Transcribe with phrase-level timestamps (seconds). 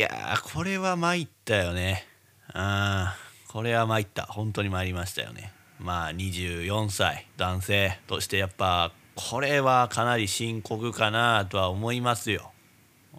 [0.00, 2.06] やーこれは参ったよね。
[2.52, 4.24] あーこれは参った。
[4.24, 5.52] 本当に参りましたよね。
[5.78, 12.52] まあ24歳男性としてやっぱこれはかなり深刻かなとは思いますよ。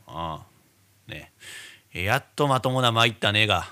[0.07, 0.45] あ
[1.07, 1.31] あね。
[1.93, 3.67] やっとまともな参ったねが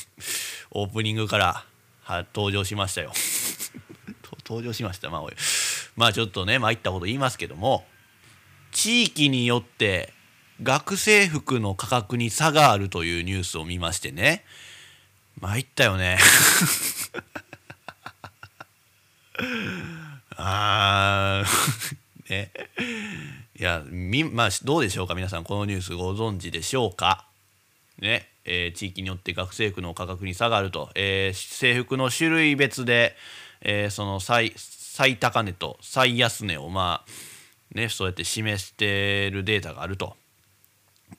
[0.70, 1.64] オープニングから
[2.02, 3.12] は登場しましたよ。
[4.46, 5.10] 登場しました。
[5.10, 5.36] まあおい。
[5.96, 7.84] まあちょっとね参ったこと言いますけども
[8.70, 10.12] 地域によって
[10.62, 14.44] 学生服の価格に差があるというニュースを見ましてね。
[15.40, 16.18] 参ったよね。
[20.36, 21.96] あー。
[22.30, 22.50] ね。
[23.58, 25.14] いやみまあどうでしょうか？
[25.14, 27.24] 皆さんこのニュースご存知でしょうか？
[27.98, 28.28] ね。
[28.44, 33.16] えー地域によって学生服の価格に差があると、えー制服の種類別で、
[33.60, 37.10] えーその最最高値と最安値をまあ
[37.78, 40.16] ねそうやって示してるデータがあると、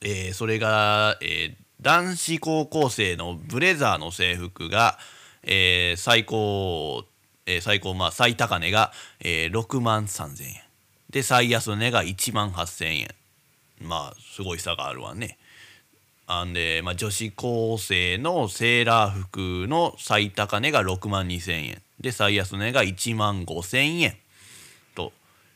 [0.02, 4.98] えーそれが、えー男子高校生のブレザーの制服が、
[5.42, 7.04] えー最高、
[7.46, 10.54] えー最高まあ最高値が、えー6万3,000円。
[11.08, 13.08] で最安値が1万8,000円。
[13.80, 15.38] まあすごい差があるわね。
[16.26, 21.82] あんで、まあ、女子高生のセーラー服の最高値が6万2,000円。
[21.98, 24.16] で最安値が1万5,000円。
[24.94, 25.12] と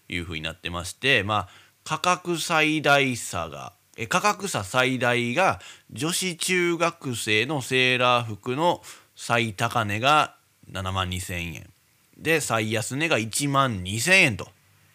[0.08, 1.48] いうふうになってましてまあ
[1.84, 3.72] 価格最大差が
[4.08, 5.60] 価格差最大が
[5.92, 8.82] 女子中学生のセーラー服の
[9.14, 10.34] 最高値が
[10.72, 11.70] 7万2,000円。
[12.18, 14.48] で最安値が1万2,000円と。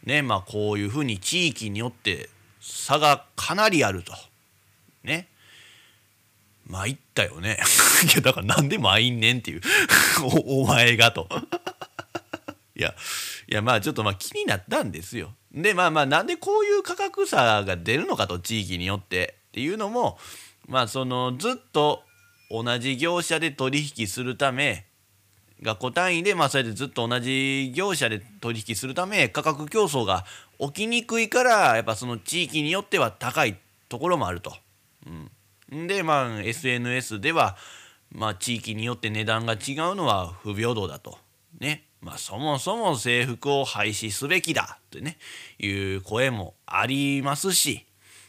[0.03, 4.13] ねまあこういうふうに地域によって差がかなりあると。
[5.03, 5.27] ね。
[6.67, 7.57] 参ったよね。
[8.13, 9.61] いやだからなんで参んねんっていう。
[10.21, 11.27] おお前がと。
[12.75, 12.95] いや
[13.47, 15.33] いやまあちょっとまあ気になったんですよ。
[15.53, 20.17] でまあまあなんでこういう価格差が出るのかと地域によってっていうのも
[20.67, 22.03] まあそのずっと
[22.51, 24.85] 同じ業者で取引するため
[25.61, 30.25] 学校単位でまあそれでずっと同じ業者で取引するため価格競争が
[30.59, 33.57] 起きにくいからやっぱその地域によっては高い
[33.89, 34.55] ところもあると。
[35.71, 37.57] うん、でまあ SNS では
[38.11, 39.59] まあ地域によって値段が違う
[39.95, 41.17] のは不平等だと。
[41.59, 41.85] ね。
[42.01, 45.17] まあそもそも制服を廃止すべきだってね
[45.59, 47.85] いう声もありますし。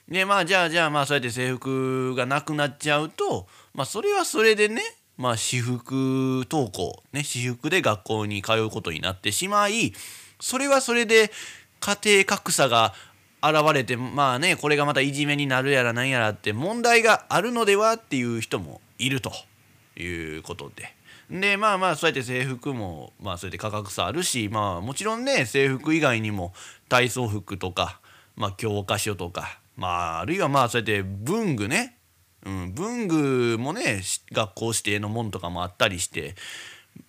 [0.08, 4.82] でまあじゃあじゃあまあそうやって制服がなくなっちゃうとまあそれはそれでね
[5.16, 9.92] まあ私服登校ね私服で学校に通うことになってしまい
[10.40, 11.30] それはそれで
[11.78, 12.92] 家庭格差が
[13.42, 19.30] 現れてまあねこれがまたいじめになるやらなんやらって問題があるのではっていう人もいると
[19.96, 20.99] いうことで。
[21.30, 26.52] でまあまあそうやって制服もまあそうやって価格差あるしまあもちろんね制服以外にも
[26.88, 28.00] 体操服とか、
[28.34, 31.96] まあ、教科書とか、まあ、あるいはまあそうやって文具ね、
[32.44, 34.02] うん、文具もね
[34.32, 36.34] 学校指定のもんとかもあったりして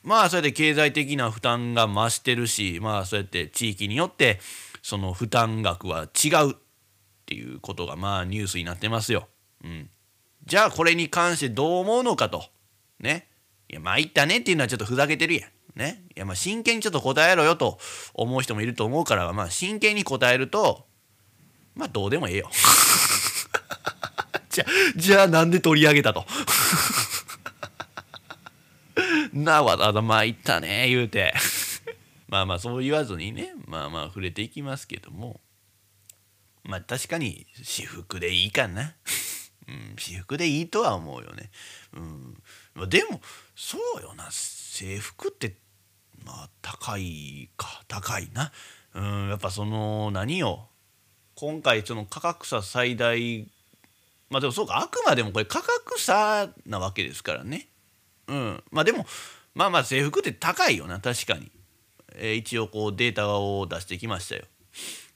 [0.04, 4.40] まあそうやって経済的な負担が増してるしまあそうやって地域によって
[4.84, 6.56] その負担額は違うっ
[7.26, 9.28] ていうことがまあニュースになってますよ。
[9.64, 9.90] うん、
[10.46, 12.46] じゃあこれに関してどう思うのかと。
[13.00, 13.31] ね。
[13.72, 15.50] いや参ったねっていうのはちょっとふざけてるやん。
[15.76, 17.80] ね、いやまあ真剣にちょっと答えろよと
[18.14, 20.86] 思う人もいると思うからまあ真剣に答えると
[21.76, 22.52] まあどうでもええよ。
[24.50, 24.66] じゃ
[24.98, 26.26] じゃあなんで取り上げたと。
[29.32, 31.34] なわざわざ参ったね言うて。
[32.28, 35.40] まあまあそう言わずにねまあまあ触れていきますけども
[36.64, 38.96] まあ確かに私服でいいかな。
[39.68, 41.50] うん、私服でいいとは思うよね。
[41.94, 43.22] うん、でも
[43.62, 45.54] そうよな制服って
[46.26, 48.52] まあ高いか高いな。
[48.96, 50.68] うん、やっぱその何よ
[51.36, 53.48] 今回その価格差最大
[54.32, 57.68] まあでもそうかあくまでもこれ価格差なわけですからね。
[58.28, 59.06] うん、まあでも
[59.54, 61.52] まあまあ制服って高いよな確かに。
[62.16, 64.46] えー一応こうデータを出してきましたよ。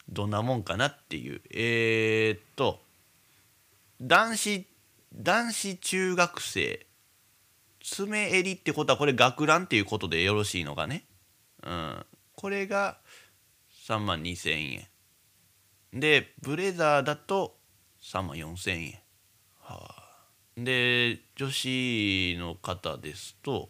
[0.08, 1.42] どんなもんかなっていう。
[1.50, 2.80] えーっと
[4.00, 4.68] 男子
[5.16, 6.86] 男子中学生
[7.88, 11.06] 爪襟ってことはこれ学ランっていうことでよろしいのかね？
[11.64, 12.06] うん、
[12.36, 12.98] これが
[13.88, 14.88] 3万2,000円。
[15.94, 17.56] でブレザーだと
[18.02, 19.00] 3万4,000円。
[19.62, 20.04] はあ、
[20.58, 23.70] で女子の方ですと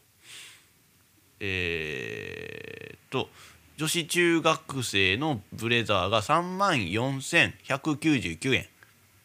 [1.42, 3.30] えーっと
[3.78, 8.66] 女子中学生のブレザーが3万4199円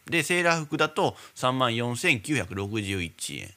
[0.06, 3.54] でセーラー服だと3万4961円、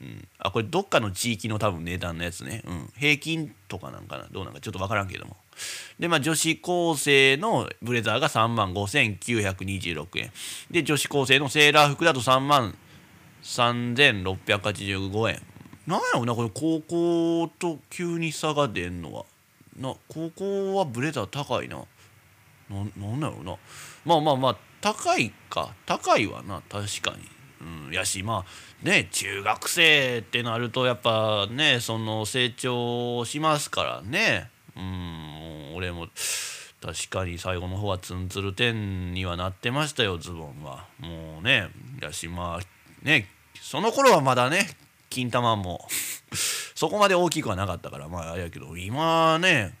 [0.00, 4.26] うん、あこれどっかの地域の多分値段のやつね、うん、平均とかなんかな。
[4.30, 5.36] どうなんかちょっと分からんけども。
[5.98, 10.32] でまあ女子高生のブレザーが3万5926円。
[10.70, 12.74] で女子高生のセーラー服だと3万
[13.42, 15.42] 3685円。
[15.86, 19.24] なんやろなこれ高校と急に差が出んのは。
[19.76, 21.84] な高校はブレザー高いな。
[22.70, 23.56] ななんだろうな。
[24.04, 25.74] まあまあまあ高いか。
[25.84, 27.18] 高いわな確かに、
[27.60, 34.50] うん、やしまあね中学生ってなるとやっぱねその成長しますからね。
[34.76, 36.08] うん俺も
[36.80, 40.86] 確かに最後の方はツンツル点にはなってましたよズボンは。
[40.98, 41.68] もうね
[42.00, 43.26] やしまあね
[43.60, 44.66] その頃はまだね
[45.10, 45.86] 金玉も
[46.74, 49.74] そこまで大きくはなかったからまああれやけど今ね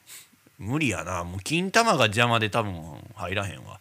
[0.58, 1.24] 無理やな。
[1.24, 2.74] もう金玉が邪魔で多分
[3.14, 3.80] 入らへんわ。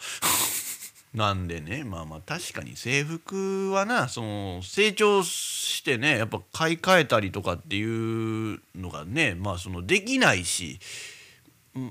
[1.13, 10.79] なんでねまあまあ確かに制服はなその成長してねやっぱ買い替えたりとかっていうのがねまあそのできないし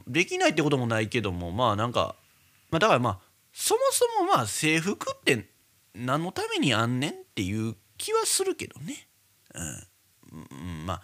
[0.07, 2.15] できないってこともないけどもまあなんか、
[2.71, 3.19] まあ、だからまあ
[3.53, 5.47] そもそもまあ制服って
[5.95, 9.09] 何のためにあんねんっていう気はするけどね、
[10.33, 11.03] うん、まあ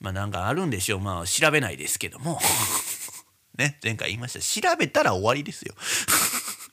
[0.00, 1.00] まあなんかあるんでしょう。
[1.00, 2.38] まあ調べないですけども。
[3.56, 4.68] ね前回言いました。
[4.68, 5.74] 調べたら終わりですよ。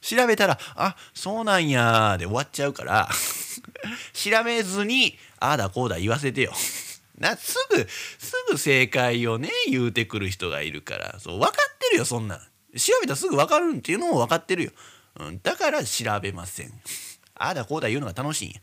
[0.02, 3.10] 調べたらあそうなんやで終わっちゃうから
[4.14, 6.54] 調べずにああだこうだ言わせてよ。
[7.18, 11.20] なすぐすぐ正解をね言うてくる人がいるから。
[11.20, 12.40] そう分かってるよそんなん。
[12.78, 14.72] 調べたらすぐ分かるんっていうのも分かってるよ、
[15.20, 16.72] うん、だから調べません。
[17.36, 18.62] ああだこうだ言うのが楽しいんや、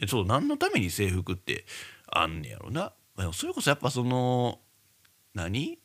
[0.00, 1.64] うん、そう何のために制服って
[2.06, 2.92] あんねやろな。
[3.32, 4.60] それこそやっぱその
[5.34, 5.78] 何？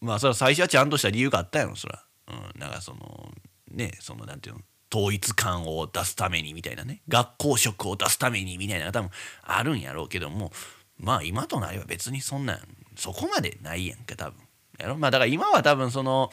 [0.00, 3.32] まあそれは最初はちゃんとした理由があったやろそら、うん、なんかその
[3.70, 4.60] ねそのなんていうの
[4.92, 9.10] 統一感を出すためにみたいなね学校色を出すためにみたいな多分
[9.42, 10.52] あるんやろうけども
[10.98, 12.58] まあ今となれば別にそんなん
[12.96, 14.38] そこまでないやんか多分
[14.78, 14.96] やろ？
[14.96, 16.30] まあだから今は多分その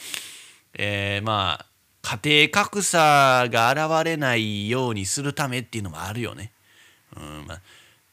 [0.74, 1.66] えー、まあ
[2.02, 6.52] 家庭格差が現れないようにするためっていうのもあるよね。
[7.16, 7.62] うんまあ、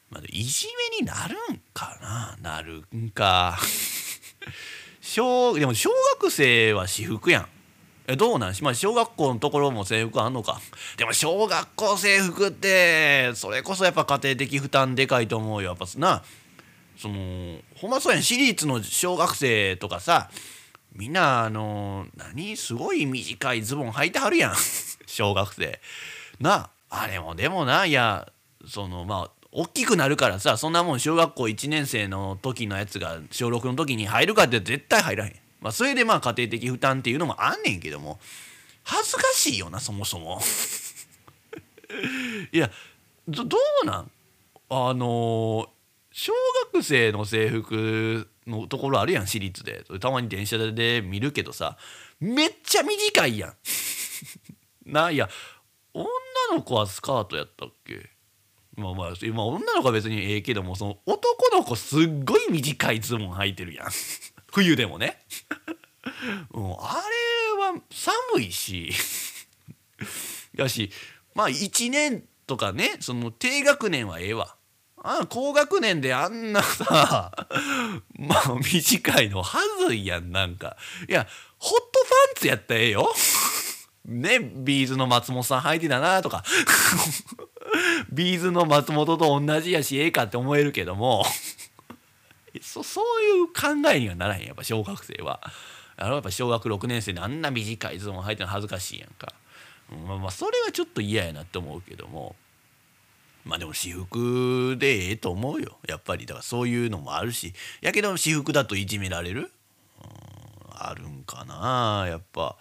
[0.09, 2.37] まあ、いじめになるんかな？
[2.41, 3.57] なるんか
[5.01, 5.89] 小でも小
[6.19, 7.47] 学生は私服やん。
[8.11, 8.55] えどうなん？
[8.55, 10.59] しまあ小学校のところも制服あんのか？
[10.97, 15.69] でも小学校制服ってそれこそやっぱ家庭的負担でかいと思うよ。
[15.69, 16.23] やっぱな
[16.97, 18.23] そのほんまそうやん。
[18.23, 20.31] 私立の小学生とかさ
[20.93, 22.57] みんなあの何？
[22.57, 24.55] すごい短いズボン履いてはるやん。
[25.05, 25.79] 小学生。
[26.39, 28.27] なあれもでもないや
[28.67, 35.35] そのまあ大きくなるからさそんなもん小学校1年生の時のやつが小6の時に入るかって絶対入らへん。
[35.61, 38.19] まあ、それでまあ家庭的負担っていうのもあんねんけども
[38.83, 40.39] 恥ずかしいよなそもそも。
[42.51, 42.71] いや
[43.27, 43.43] ど
[43.83, 44.11] うなん？
[44.69, 45.69] あの
[46.11, 46.33] 小
[46.73, 49.83] 学生の制服のところあるやん私立で。
[49.99, 51.77] たまに電車で見るけどさ
[52.19, 53.53] めっちゃ短いやん。
[54.85, 55.29] ないや
[55.93, 56.07] 女
[56.53, 58.09] の子はスカートやったっけ？
[58.75, 63.87] まあまあ今女の子は別にええけどもその男の子すっごい短いズボン履いてるやん。
[64.51, 65.23] 冬でもね、
[66.51, 68.91] う、あれは寒いし。
[70.55, 70.91] やし
[71.33, 74.55] まあ1年とかねその低学年はええわ。
[75.01, 77.31] あ高学年であんなさ
[78.17, 79.57] まあ短いのは
[79.87, 80.75] ずいやんなんか。
[81.07, 83.13] いやホットパンツやったらええよ。
[84.05, 86.43] ね B'z の松本さん履いてたなとか。
[88.11, 91.25] B'z の松本と同じやしええかって思えるけども。
[92.61, 95.39] そそういう考えにはならへんやっぱ小学生は。
[95.97, 99.33] あのやっぱ小学6年生であんな短いズボン履いてるの恥ずかしいやんか。
[100.07, 102.35] まあ、まあそれはちょっと嫌やなって思うけども。
[103.45, 105.77] まあでも私服でええと思うよ。
[105.87, 106.25] やっぱり。
[106.25, 107.53] だからそういうのもあるし。
[107.81, 109.51] やけど私服だといじめられる、
[110.01, 110.07] うん、
[110.71, 112.05] あるんかな？
[112.07, 112.57] やっぱ。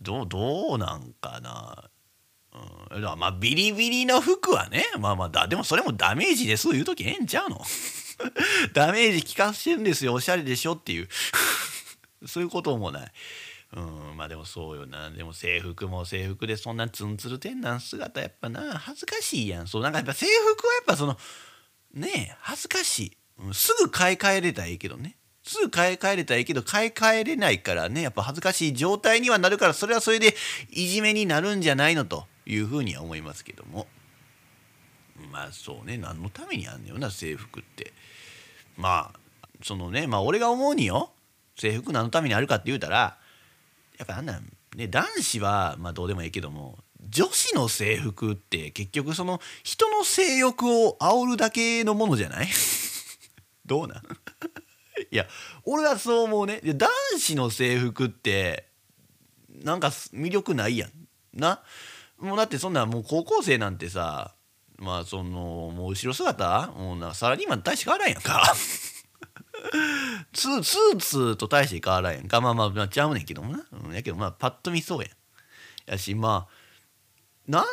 [0.00, 1.84] どうどうなんかな？
[2.92, 4.84] うん、まあビリビリの服はね。
[4.98, 7.60] まあまあだでもそれもダメージです言う時ええんちゃうの？
[8.72, 11.08] ダメージ効かしてるんですよおしゃれでしょっていう。
[12.26, 13.12] そういうこともない。
[13.74, 15.10] うんまあでもそうよな。
[15.10, 19.66] でも制服も制服でそんなツンツル天なん姿やっぱな恥ずかしいやん。
[19.66, 21.18] そうなんかやっぱ制服はやっぱその
[21.94, 25.16] ねえ恥ずかしい、うん、すぐ買い替えれたらいいけどね。
[25.42, 30.36] すぐ買い替えれたらいいけど買い替えれないからねやっぱ恥ずかしい状態にはなるからそれはそれで
[30.70, 33.86] いじめになるんじゃないのというふうには思いますけども。
[35.30, 37.92] まあそうね何のためにあんねよな制服って。
[38.76, 39.18] まあ
[39.62, 41.10] そのねまあ俺が思うによ
[41.56, 43.16] 制服何のためにあるかって言うたら
[43.98, 44.44] やっぱあんなん
[44.76, 52.48] ね男子はまあどうでもいいけども女子の制服って結局その人の性欲を煽るだけのものじゃない？
[53.66, 54.02] どうなん？
[55.10, 55.26] いや
[55.64, 56.60] 俺はそう思うね。
[56.64, 58.68] 男子の制服って
[59.50, 60.90] なんか魅力ないやん。
[61.34, 61.62] な？
[62.18, 64.34] もうだってそんなもう高校生なんてさ
[64.82, 65.30] まあその
[65.74, 66.72] もう後ろ姿？
[66.76, 68.54] もうなサラリーマン大して変わらんやんか。
[70.32, 72.40] スースーツと大して変わらんやんか。
[72.40, 75.10] まあまあ、まあ、ちゃうねんけどもな、うん、やけどまあパッと見そうやん。
[75.92, 77.64] やしまあなん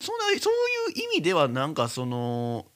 [0.00, 2.66] そんなそういう意味ではなんかその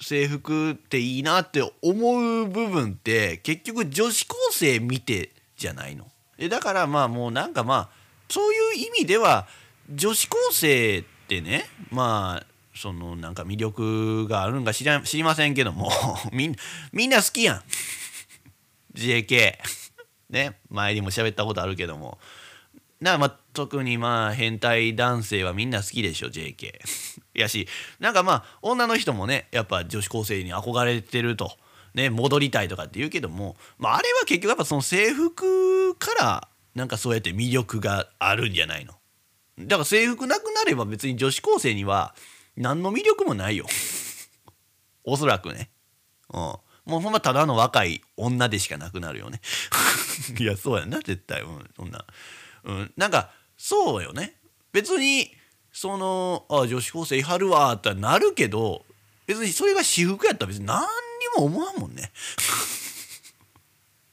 [0.00, 6.06] 制服っていいなって思う部分って結局女子高生見てじゃないの。
[6.50, 7.88] だからまあもうなんかまあ
[8.28, 9.46] そういう意味では
[9.94, 15.90] 女子高生ってねまあそのなんか魅力があるんか知ら知りませんけども
[16.32, 16.56] みん
[16.92, 17.62] みんな好きやん。
[18.94, 19.54] JK
[20.30, 20.58] ね。
[20.70, 22.18] 前にも喋ったことあるけども。
[23.00, 26.72] なまあ特にまあ変態男性はみんな好きでしょ JK
[27.34, 27.68] やし
[27.98, 31.58] なんかまあ女の人もねやっぱ女子高生に憧れてると。
[31.94, 38.92] ね戻りたいとかって言うけども、まあ、あれは結局やっぱその制服からなんかそうやって魅力があるんじゃないの。
[39.58, 42.14] だから制服なくなれば別に女子高生には
[42.56, 43.66] 何の魅力もないよ。
[45.04, 45.70] おそらくね。
[46.32, 46.40] うん。
[46.86, 49.40] もうほんまただの若い女でしかなくなるよね。
[50.38, 50.98] いやそうやな。
[50.98, 51.42] 絶対。
[51.42, 51.70] うん。
[51.76, 52.04] そんな。
[52.64, 52.92] うん。
[52.96, 54.36] なんかそうよね。
[54.72, 55.34] 別に
[55.72, 58.84] そのあ女子高生いはるわってなるけど
[59.26, 60.86] 別にそれが私服やったら別に何に
[61.36, 62.12] も思わんもんね。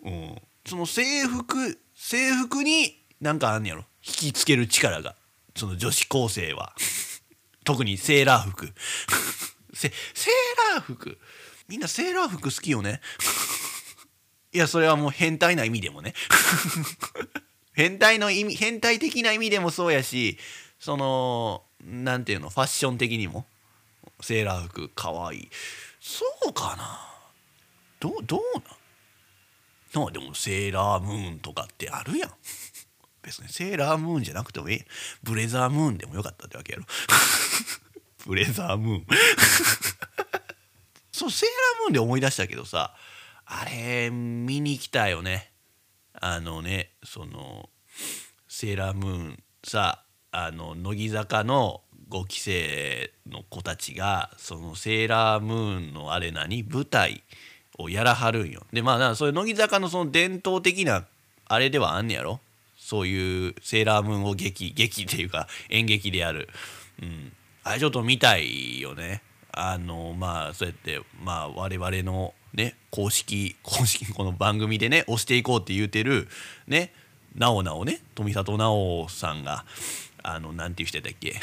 [0.03, 3.85] うん、その制服制服になんかあんねやろ。
[4.05, 5.15] 引きつける力が。
[5.55, 6.75] その女子高生は。
[7.63, 8.73] 特にセーラー服。
[9.73, 11.17] セセーラー服？
[11.67, 13.01] みんなセーラー服好きよね。
[14.53, 16.13] いやそれはもう変態な意味でもね。
[17.73, 20.37] 変態の意味変態的な意味でもそうやし
[20.79, 22.49] そのなんていうの？
[22.49, 23.47] ファッション的にも。
[24.21, 25.37] セーラー服かわい。
[25.37, 25.49] い
[25.99, 27.09] そうかな？
[27.99, 28.41] どどう
[29.99, 30.13] なん？
[30.13, 32.31] でもセーラームーンとかってあるやん。
[33.23, 34.81] 別にセーラームーンじゃなくてもいい。
[35.23, 36.85] ブレザームーンでもよかったってわけやろ。
[38.27, 39.05] ブレザームーン。
[41.11, 42.95] そうセーラームーンで思い出したけどさ
[43.45, 45.51] あれ見に来たよね。
[46.13, 47.69] あのねその
[48.47, 56.63] セーラームーンさあの乃木坂の5期生の子たちがそのセーラームーンのあれ何？
[56.63, 57.23] 舞台
[57.77, 58.65] をやらはるんよ。
[58.73, 61.05] でまあそういう乃木坂のその伝統的な
[61.45, 62.39] あれではあんねやろ。
[62.85, 66.49] そういうセーラームーンを劇劇っていうか演劇でやる。
[67.01, 67.31] うん、
[67.63, 69.21] あれちょっと見たいよね。
[69.53, 76.27] あのまあそうやってまあ我々のね公式公式この番組でね押していこうって言うてる
[76.67, 76.91] ね
[77.35, 79.65] なおなおね富里直央さんが
[80.23, 81.35] あのなんていう人だっけ？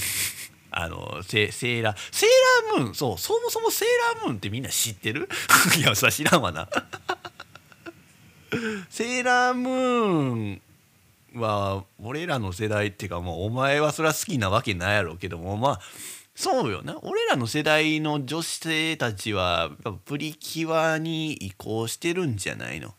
[0.72, 2.28] あのセセーラーセー
[2.74, 5.28] ラームーンそうそもそもセーラームーンってみんな知ってる？
[5.78, 6.68] いやそれ知らんわな
[8.90, 10.62] セーラームーン
[11.34, 15.80] は俺らの世代っていうかもうお前はそれは好きなわけないやろうけどもまあ
[16.34, 16.98] そうよな。
[17.02, 19.70] 俺らの世代の女性たちは
[20.06, 22.94] プリキュアに移行してるんじゃないの？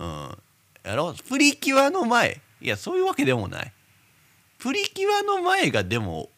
[0.00, 0.38] うん。
[0.82, 1.14] やろ？
[1.28, 2.40] プリキュアの前。
[2.60, 3.72] いやそういうわけでもない。
[4.58, 6.28] プリキュアの前がでも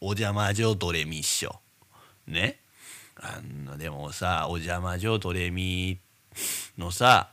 [0.00, 1.60] お邪魔女ドレミっしょ。
[2.26, 2.58] ね？
[3.16, 5.98] あのでもさお邪魔女ドレミ
[6.78, 7.28] のさ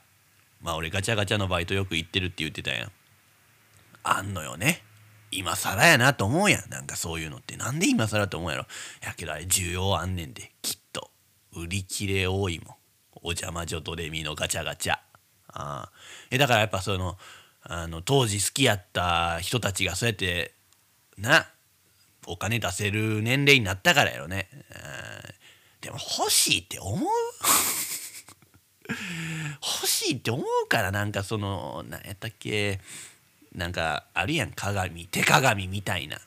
[0.62, 2.91] まあ俺ガチャガチャのバイトよく行ってるって言ってたやん。
[4.07, 4.83] あんのよね。
[5.31, 6.69] 今更やなと思うやん。
[6.69, 7.57] なんかそういうのって。
[7.57, 8.65] なんで今更と思うやろ。
[9.01, 11.12] やけどあれ需要あんねんできっと。
[11.53, 12.75] 売り切れ多いもん。
[13.24, 14.93] お邪魔女ドレミのガチャガチャ。
[14.93, 15.01] あ
[15.47, 15.91] あ。
[16.29, 17.17] えだからやっぱその
[17.63, 20.53] あの当時好きやった人たちがそうやって
[21.17, 21.47] な
[22.27, 24.50] お金出せる年齢になったからやろね、
[25.81, 27.09] でも欲しいって思う？
[29.62, 32.79] 欲しいって思うからなんかその何やったっけ。
[33.55, 36.19] なんかあるやん鏡手鏡みたいな。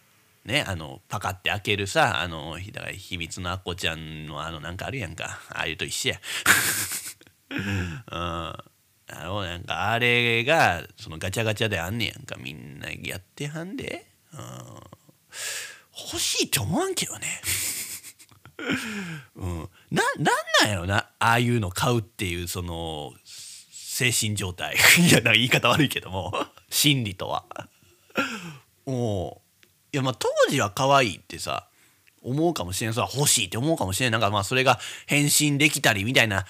[0.45, 5.41] ねあのパカって開けるさあのだから秘密のアッコちゃんのあのなんかあるやんか。
[5.51, 6.21] ああいうと一緒や。
[7.51, 8.03] うん。
[8.11, 12.37] あのなんかあれがそのガチャガチャであんねやんか。
[12.39, 14.41] みんなやってはんで、うん、
[16.11, 17.41] 欲しいって思わんけどね。
[19.37, 20.25] うん、ななん
[20.63, 20.97] なんやろな。
[21.19, 24.77] ああいうの買うっていうその精神状態。
[24.99, 26.33] いやな言い方悪いけども。
[26.79, 27.45] 心理とは。
[28.87, 29.67] もう。
[29.93, 31.67] いやまあ当時は可愛いってさ
[32.23, 32.95] 思うかもしれん。
[32.95, 34.13] それは欲しいって思うかもしれん。
[34.13, 36.45] なんかまあそれが変身できたりみたいな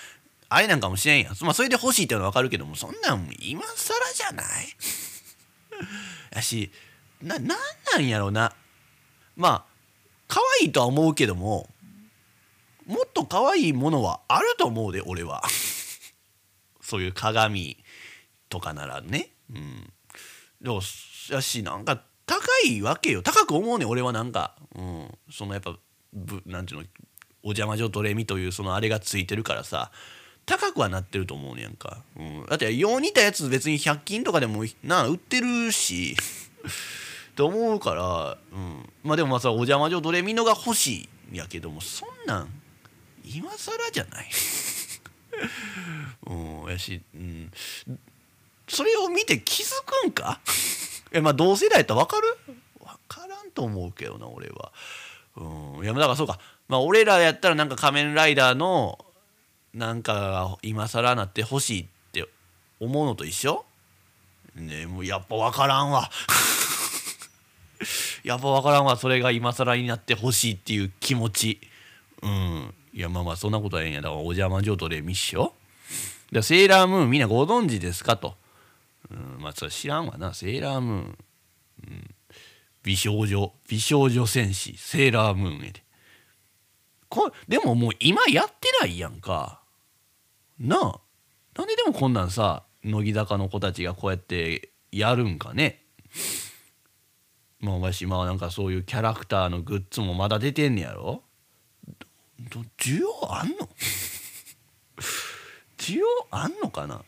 [0.50, 1.34] あれなんかもしれんやん。
[1.42, 4.46] まあ、それで欲しいっていうのはわかるけども、そんなん今更じゃない？
[6.34, 6.70] やし、
[7.20, 7.58] な、なん
[7.92, 8.54] なんやろな。
[9.36, 9.64] まあ、
[10.26, 11.68] 可愛いとは思うけども、
[12.86, 15.42] もっと可愛いものはあると思うで、俺は。
[16.80, 17.76] そういう鏡
[18.48, 19.28] とかならね。
[19.54, 19.92] うん。
[20.60, 20.80] でも
[21.30, 23.22] やしなんか高いわけよ。
[23.22, 25.76] 高く思うね俺はなんか、うん、そのやっぱ
[26.12, 26.86] ぶなんていうの
[27.42, 29.90] お邪魔女ドレミというそのあれがついてるからさ。
[30.48, 36.16] 高くはなってると思うねやんか、うん、だってよう似たやつ別に100均とかでもな売ってるし。
[37.36, 42.48] と思うから、うん、まあでもまあさお邪魔女ドレミのが欲しいやけどもそんなん
[43.24, 44.30] 今更じゃない。
[46.26, 47.52] うんやし、うん、
[48.68, 50.40] それを見て気づくんか？
[51.12, 52.36] えまあ同世代やったら分かる？
[52.80, 54.72] 分からんと思うけどな俺は。
[55.36, 59.04] うん、いやだからそうか、まあ、俺らやったらなんか仮面ライダーの
[59.72, 62.26] なんか今更なってほしいって
[62.80, 63.64] 思うのと一緒？
[64.56, 66.10] ねもうやっぱ分からんわ。
[68.24, 68.96] やっぱ分からんわ。
[68.96, 71.60] それが今更になってほしいっていう気持ち。
[72.22, 72.74] うん。
[72.92, 74.00] いやまあまあそんなことはええんや。
[74.00, 75.52] だからお邪魔女とレミッショ
[76.32, 78.16] でセーラームーンみんなご存知ですか？
[78.16, 78.34] と、
[79.10, 80.34] うん、まあそれ知らんわな。
[80.34, 81.18] セーラームーン、
[81.88, 82.14] うん、
[82.82, 83.52] 美少女。
[83.68, 84.76] 美少女戦士。
[84.76, 85.84] セーラームーンやで。
[87.08, 89.62] こでももう今やってないやんか。
[90.58, 91.00] なあ。
[91.56, 95.82] なんででもこんなんさ乃木坂の子たちがこうやってやるんかね。
[97.60, 101.24] まあわしまあなんかそういうキャラクターのグッズもまだ出てんねやろ。
[102.78, 103.68] 需要あんの？
[105.76, 107.02] 需要あんのかな？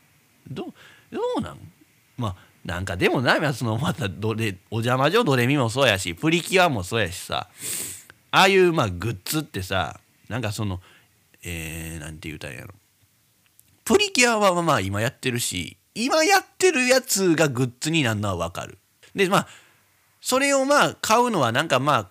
[0.51, 0.65] ど
[1.13, 1.73] どうなん？
[2.21, 7.49] まあなんかでもなそのまたどれお邪魔女ドレミもそうやしプリキュアもそうやしさ。
[8.33, 9.99] ああいうまあグッズってさ
[10.29, 10.81] なんかその
[11.43, 12.75] えー、なんて言うたんやろ。
[13.85, 18.79] プリキュアはまあ今やってるし今やってるやつがグッズになるのはわかる。
[19.15, 19.49] でまあ
[20.21, 22.11] それをまあ買うのはなんかまあ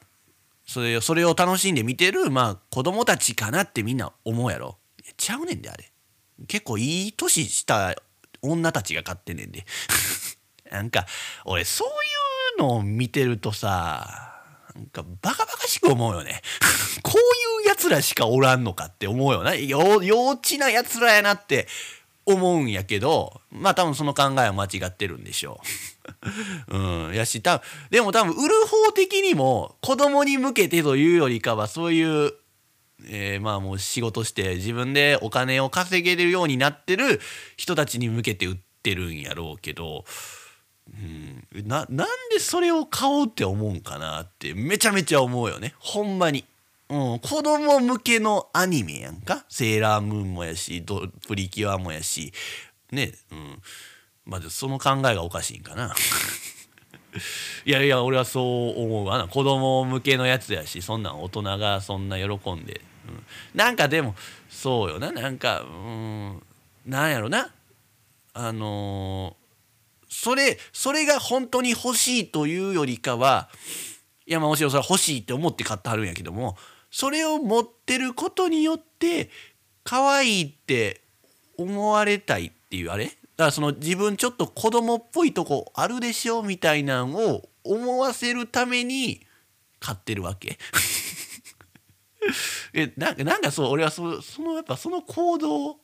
[0.66, 4.78] それそれを楽しんで見てるまあ子供たちかなってみんな思うやろ。
[5.16, 5.92] ちゃうねんであれ。
[6.48, 7.96] 結構いい年した
[8.42, 9.66] 女たちが買ってんねんで。
[10.72, 11.08] なんか
[11.46, 11.92] 俺そうい
[12.58, 14.30] うのを見てるとさ
[14.76, 16.42] なんかバカバカしく思うよね。
[17.02, 19.56] こういうやつらしかおらんのかって思うよな。
[19.56, 19.80] 幼
[20.28, 21.68] 稚なやつらやなって
[22.26, 25.60] 思うんやけどまあ多分その考えは間違ってるんでしょ
[26.70, 26.78] う。
[27.08, 32.34] うん、やし多分でも多分売る方的にも子供に向けてというよりかはそういう、
[33.08, 37.20] えー、まあもう仕事して自分でお金を稼げるようになってる
[37.58, 40.06] 人たちに向けて売ってるんやろうけど。
[40.92, 40.92] う
[41.62, 45.76] ん、ななんでそれを買おうって思うんかなってめちゃめちゃ思うよね。
[45.78, 46.46] ほんまに、
[46.90, 49.46] うん、子供向けのアニメやんか？
[49.50, 52.34] セーラームーンもやしドプリキュアもやし。
[52.92, 53.62] ねうん。
[54.26, 55.94] まずその考えがおかしいんかな。
[57.66, 59.28] いやいや俺はそう思うわな。
[59.28, 64.16] 子供向けのやつやしそんなん大人がそんな喜んで、うん、なんかでも
[64.50, 65.12] そうよな。
[65.12, 66.44] なんかうん
[66.86, 67.52] なんやろな。
[68.34, 69.40] あのー
[70.12, 73.48] それそれが本当に欲しいというよりかは
[74.26, 76.58] いやまあもちろんそれ欲しいって思って買ってはるんやけども
[76.90, 79.30] それを持ってることによって
[79.84, 81.02] 可愛いって
[81.58, 83.12] 思われたいっていうあれ？
[83.40, 89.26] からその自分ちょっと子供っぽいとこあるでしょみたいなんを思わせるために
[89.80, 90.58] 買ってるわけ。
[92.74, 95.80] えなんかなんかそう俺はそそのやっぱその行動、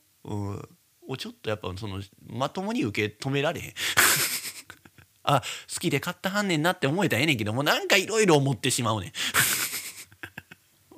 [1.08, 3.74] をちょっとやっぱそのまともに受け止められへん。
[5.28, 9.12] あ好きで買ったはんねんなって思えたらええねんけどもなんかいろいろ思ってしまうねん。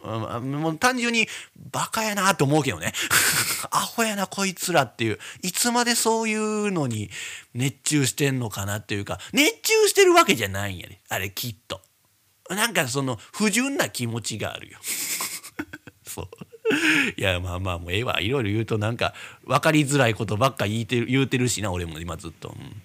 [0.03, 1.27] もう単純に
[1.71, 2.93] バカやなって思うけどね。
[3.71, 5.19] アホやなこいつらっていう。
[5.43, 7.11] いつまでそういうのに
[7.55, 9.19] 熱中してんのかなっていうか。
[9.33, 11.83] 熱中してるわけじゃないんやねあれきっと。
[12.51, 14.79] なんかその不純な気持ちがあるよ。
[16.07, 16.29] そう。
[17.17, 18.21] いやまあまあもうええわ。
[18.21, 21.99] いろいろ言うとなんか分かりづらいことばっか言うてる言うてるしな俺も。
[21.99, 22.83] 今ずっと、うん、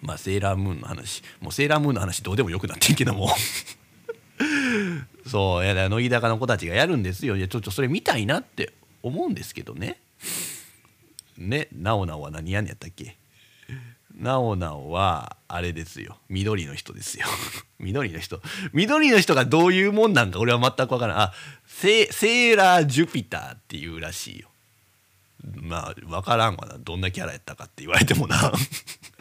[0.00, 1.22] まあセーラームーンの話。
[1.40, 3.30] もうセーラームーンの話どうでもよくなってんけども。
[5.26, 7.36] そうやだ乃木坂の子たちがやるんですよ。
[7.36, 10.00] いやちょっとそれ見たいなって思うんですけどね。
[11.38, 13.16] ねなおなおは何やんやったっけ？
[14.14, 16.18] なおなおはあれですよ。
[16.28, 17.26] 緑の人ですよ。
[17.80, 18.40] 緑の人。
[18.72, 21.20] 緑の人がどういうもんなんか俺は全く分からん。
[21.20, 21.32] あ
[21.66, 24.48] セセーラージュピターっていうらしいよ。
[25.54, 26.78] まあ分からんわな。
[26.78, 28.52] どんなキャラやったかって言われてもな。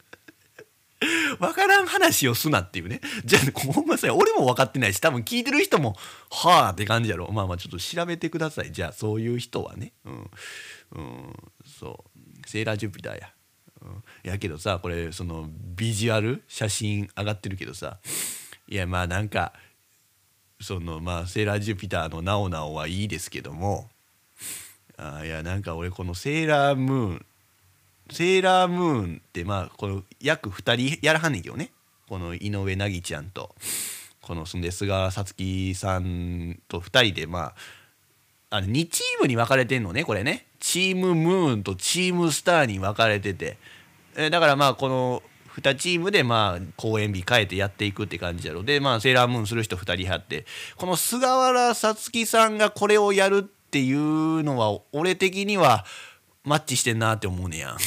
[1.39, 3.01] 分からん話をすなっていうね。
[3.25, 4.09] じゃあごめんなさい。
[4.09, 5.95] 俺も分かってないし多分聞いてる人も
[6.29, 7.31] はあって感じやろ。
[7.31, 8.71] まあまあちょっと調べてください。
[8.71, 9.93] じゃあそういう人はね。
[10.05, 10.31] うん、
[10.91, 11.33] うん、
[11.65, 12.05] そ
[12.45, 12.49] う。
[12.49, 13.33] セーラージュピターや、
[13.81, 17.99] うん、やけどさこれそのビジュアル写真上がってるけどさ。
[18.67, 19.53] いやまあなんか
[20.61, 23.89] そのまあセーラージュピターのなおなおはいいですけども。
[24.97, 27.25] あいやなんか俺このセーラームーン
[28.11, 31.71] セーラームーンってまあこの約2人やらはんねんけどね。
[32.07, 33.55] この井上凪ちゃんと
[34.21, 37.53] このそんで菅さつきさんと2人でま
[38.49, 40.45] ああの2チームに分かれてんのねこれね。
[40.59, 43.57] チームムーンとチームスターに分かれてて。
[44.15, 45.23] えだからまあこの
[45.61, 48.63] 2チームでまあ公演日変えてやっていくって感じやろ。
[48.63, 50.45] でまあセーラームーンする人2人やって。
[50.77, 55.85] この菅原さつきさんがこれをやるっていうのは俺的には
[56.43, 57.77] マッチしてんなって思うねやん。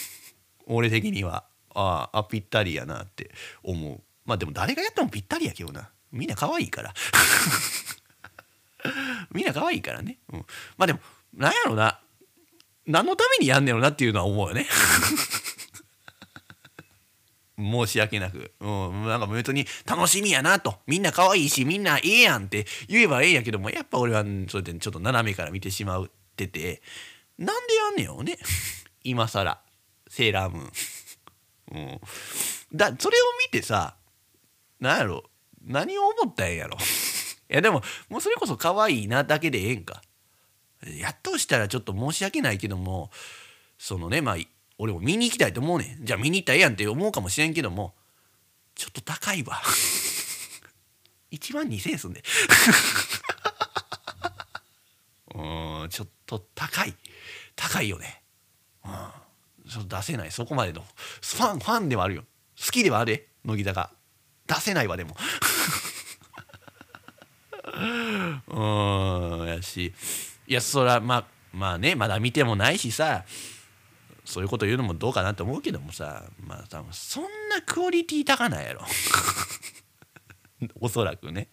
[0.66, 1.44] 俺的には。
[1.74, 3.30] ああぴったりやなって
[3.62, 4.02] 思う。
[4.26, 5.90] まあでも誰がやってもぴったりやけどな。
[6.10, 6.92] みんな可愛いから。
[9.32, 10.40] みんな可愛いからね、うん、
[10.76, 11.00] まあでも
[11.34, 11.98] なんやろな。
[12.86, 14.66] 何のためにやんねやろなっていうのは思うよね。
[17.56, 20.80] 申し訳なく、うん、なんか別に楽しみやなと。
[20.86, 26.82] みんな可愛いしみんなええやんって言えばええんやけどもやっぱ俺はそれでちょっと斜めから見てしまってて
[27.38, 28.38] なんでやんねやろね
[29.04, 29.58] 今更。
[30.08, 30.72] セーラームーン。
[31.72, 32.00] うん、
[32.74, 33.96] だそれを見てさ
[34.80, 35.24] 何やろ。
[35.64, 36.76] 何を思ったんやろ。
[37.50, 40.02] いやでももうそれこそ可愛いなだけでええんか。
[40.98, 43.10] やっとしたらちょっと申し訳ないけども
[43.78, 44.36] そのねまあ
[44.78, 46.04] 俺も見に行きたいと思うねん。
[46.04, 47.94] じゃあ見に行ったらええやんって思うかもしれんけども
[48.74, 49.60] ちょっと高いわ。
[51.30, 52.22] 1万2,000円すんで。
[55.34, 55.38] う
[55.86, 56.94] んちょっと高い。
[57.56, 58.22] 高いよね。
[58.84, 58.90] うん。
[59.70, 60.30] ちょっと出せない。
[60.30, 60.82] そこまでの。
[60.82, 62.24] ファンファンではあるよ。
[62.58, 63.90] 好きではあれ乃木坂。
[64.46, 65.16] 出せないわでも。
[68.48, 69.48] うん。
[69.48, 69.94] やし。
[70.46, 73.24] いやそらまあまあねまだ見てもないしさ。
[74.24, 76.24] そういうこと言うのもどうかなと思うけどもさ。
[76.40, 78.82] まあ多分そんなクオリティ高ないやろ。
[80.80, 81.48] おそらくね。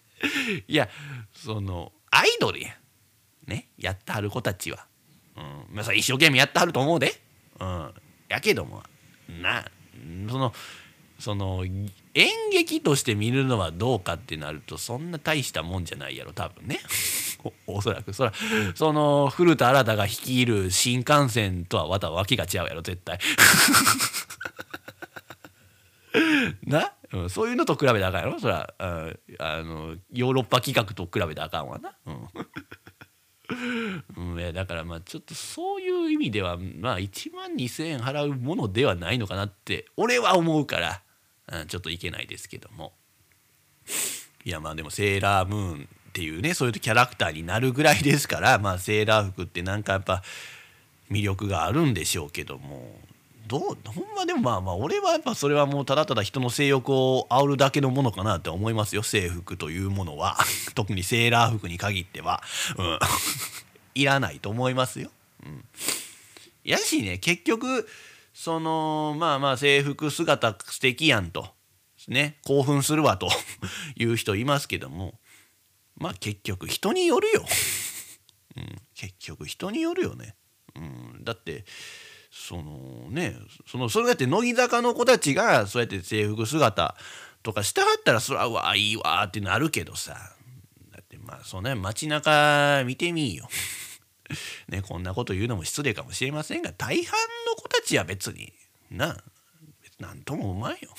[0.68, 0.88] いや
[1.32, 2.76] そのアイドルや
[3.46, 3.68] ね。
[3.78, 4.86] やってはる子たちは、
[5.40, 5.76] うん。
[5.76, 7.14] まあ、一生懸命やってはると思うで、
[7.58, 7.90] うん、
[8.28, 8.82] やけども
[9.42, 9.64] な
[10.30, 10.52] その
[11.18, 11.64] その
[12.14, 16.80] 演劇として見るのはどうかってなるとそんな大したもんじゃないやろ多分ね。
[17.66, 18.14] おそらく。
[18.14, 18.32] そら
[18.74, 23.18] その古田新太が率いる新幹線とはまた訳が違うやろ絶対。
[26.64, 28.40] な、うん、そういうのと比べたらあかんやろ。
[28.40, 32.26] そらああのヨーロッパ企画と比べたらあかんわな、うん。
[34.16, 41.02] うん、だからまあちょっとそういう意味ではまあ1万2,000円払うものではないのかなって俺は思うから、
[41.52, 42.92] うん、ちょっといけないですけども。
[44.44, 50.22] いやまあでもセーラームーンっていうねそういうキャラクターになるぐらいですからまあセーラー服ってなんかやっぱ
[51.10, 52.94] 魅力があるんでしょうけども。
[53.50, 59.02] どうほんまでもまあまあ俺はやっぱそれはもうただただ人の性欲を煽るだけのものかなって思いますよ。
[59.02, 60.38] 制服というものは。
[60.76, 62.44] 特にセーラー服に限っては、
[62.78, 62.98] うん、
[64.00, 65.10] いらないと思いますよ。
[65.44, 65.64] うん、
[66.62, 67.88] やしね結局
[68.32, 71.52] そのまあまあ制服姿素敵やんと。
[72.06, 72.38] ね。
[72.44, 73.28] 興奮するわと。
[73.98, 75.18] いう人いますけども。
[75.96, 77.44] まあ結局人によるよ。
[78.56, 80.36] うん、結局人によるよね。
[80.76, 81.64] うん、だって
[82.30, 83.34] そのね
[83.66, 86.96] そのそれだって乃木坂の子たちがそうやって制服姿
[87.42, 90.14] とかしてはったらそらうわいいわってなるけどさ
[90.92, 93.48] だってまあそんな街中見てみいよ。
[94.68, 98.52] ねこんなこと言うのも失礼かもしれませんが大半の子たちは別に
[98.90, 99.16] な
[99.98, 100.90] 何ともうまいよ。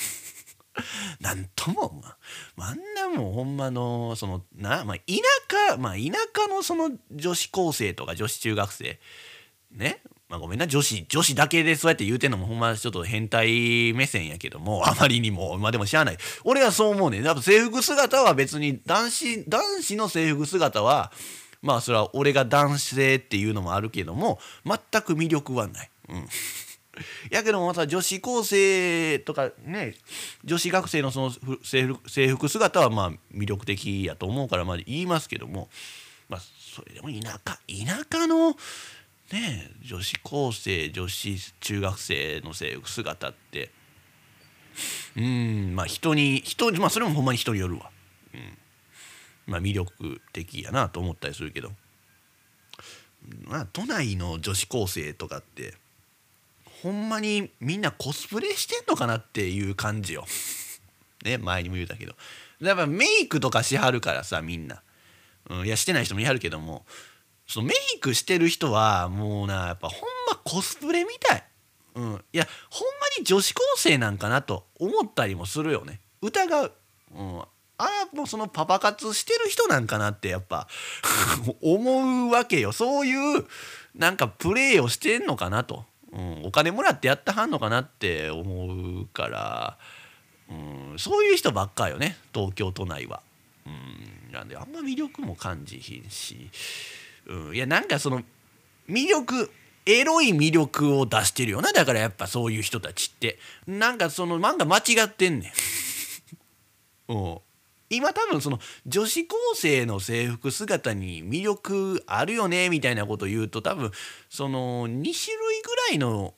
[1.20, 2.04] なんとも思う。
[2.58, 5.16] あんなもんほんまのそのな、まあ、田
[5.72, 6.00] 舎まあ田
[6.42, 9.00] 舎のその女子高生とか女子中学生
[9.72, 16.18] ねまあ、ごめんな女子女子だけでそうやって言うてんのもほんまちょっと変態目線やけども あまりにもまあでもしゃあない。
[16.46, 21.12] 俺はそう思うねやっぱ制服姿は別に男子男子の制服姿は
[21.62, 25.90] まあそれは俺が男性っていうのもあるけども全く魅力はない。
[26.08, 26.28] うん。
[27.30, 29.96] やけどもまた女子高生とかね
[30.46, 35.70] 女子学生のその制服制服姿はまあ魅力的やと思うからまあ言いますけども
[36.30, 38.56] まあそれでも田舎田舎の
[39.32, 43.72] ね女子高生女子中学生の制服姿って。
[45.18, 47.90] うんまあ人に人まあそれもほんまに人によるわ、
[48.34, 48.58] うん、
[49.46, 51.72] まあ魅力的やなと思ったりするけど。
[53.46, 55.76] まあ都内の女子高生とかって
[56.82, 60.26] ほんまにみんなコスプレしてんのかなっていう感じよ。
[61.24, 62.16] ね前にも言うたけど。
[62.60, 64.82] やっぱメイクとかしはるからさみんな、
[65.50, 66.86] うん、いやしてない人もいはるけども。
[67.52, 71.44] そのメイクしてる人はもうなやっぱほんまコスプレみたい、
[71.96, 76.00] うん、いやほんまに女子高生なんかなと思ったりもするよね。
[76.22, 76.72] 疑う、
[77.14, 77.42] うん、
[77.78, 80.70] あもうそのパパ活してる人なんかなってやっぱ
[81.62, 82.72] 思うわけよ。
[82.72, 83.46] そういう
[83.96, 85.84] なんかプレーをしてんのかなと、
[86.14, 89.78] うん、お金もらってやってはんのかなって思うから、
[90.50, 90.54] う
[90.94, 92.18] ん、そういう人ばっかよね。
[92.34, 93.22] 東京都内は。
[93.66, 96.50] うん、なんであんま魅力も感じひんし、
[97.28, 98.24] うん、いやなんかその
[98.90, 99.52] 魅力
[99.86, 101.74] エロい魅力を出してるよな。
[101.74, 103.40] だからやっぱそういう人たちって。
[103.66, 105.54] なんかその漫画間違ってんね
[107.08, 107.12] ん。
[107.14, 107.38] うん。
[107.90, 113.92] 今多分その女子高生の制服姿に魅力あるよねみたいなこと言うと多分
[114.30, 116.34] その2種類ぐらいの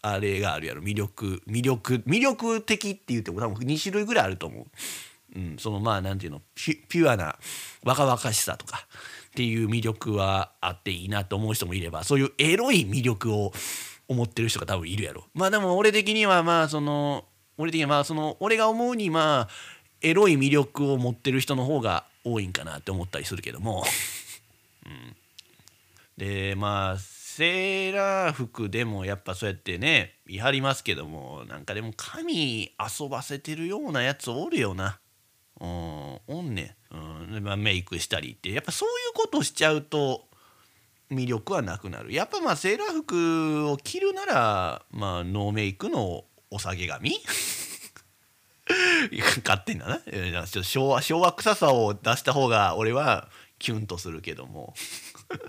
[0.00, 0.80] あれがあるやろ。
[0.80, 4.66] 魅力魅力魅力的って言っても多分2種類ぐらいあると思う。
[5.36, 7.36] うん、そのまあなんていうのピュアな
[7.82, 8.86] 若々しさとか。
[9.38, 13.52] っていう魅力はあっていいなと思う人もいればそういうエロい魅力を
[14.08, 15.26] 思ってる人が多分いるやろ。
[15.32, 17.24] まあでも俺的にはまあその
[17.56, 19.48] 俺的にはまあその俺が思うにまあ
[20.02, 23.84] エロい魅力を持ってる人の方が多いんかなって思ったりするけども、
[24.86, 25.16] うん、
[26.16, 34.98] でまあセーラー服でもやっぱそうやってね言い張りますけどもなんかでも髪遊ばせてるようなやつおるよな。
[35.60, 37.40] うん、おんねん、うん。
[37.44, 40.26] まあ、メイクしたりってやっぱそういうことしちゃうと
[41.10, 42.12] 魅力はなくなる。
[42.12, 47.12] やっぱまあセーラー服を着るならまあノーメイクのお下げ髪？
[49.44, 50.46] 勝手にだな。
[50.46, 54.74] 昭和昭和臭さを出した方が俺はキュンとするけども。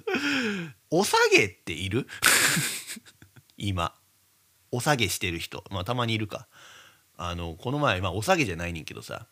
[0.89, 2.07] お下げっている？
[3.57, 3.93] 今。
[4.71, 5.63] お下げしてる人。
[5.71, 6.47] まあたまにいるか。
[7.17, 9.27] あのこの前まあお下げじゃないねんけどさ。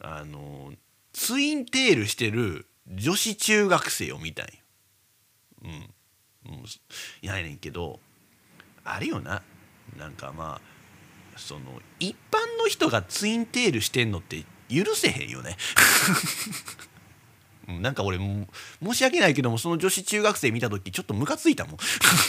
[0.00, 0.72] あの
[1.12, 4.46] ツインテールしてる女子中学生を見たん。
[5.64, 5.70] うん。
[6.46, 6.64] うん、
[7.22, 8.00] いないねんけど
[8.82, 9.42] あれよな
[9.98, 15.56] なんかまあその一般の人がツインテールしてんのって許せへんよね。
[17.68, 18.48] なんか俺申
[18.94, 21.78] し訳ないけどもその女子中学生見た時ちょっとムカついたもん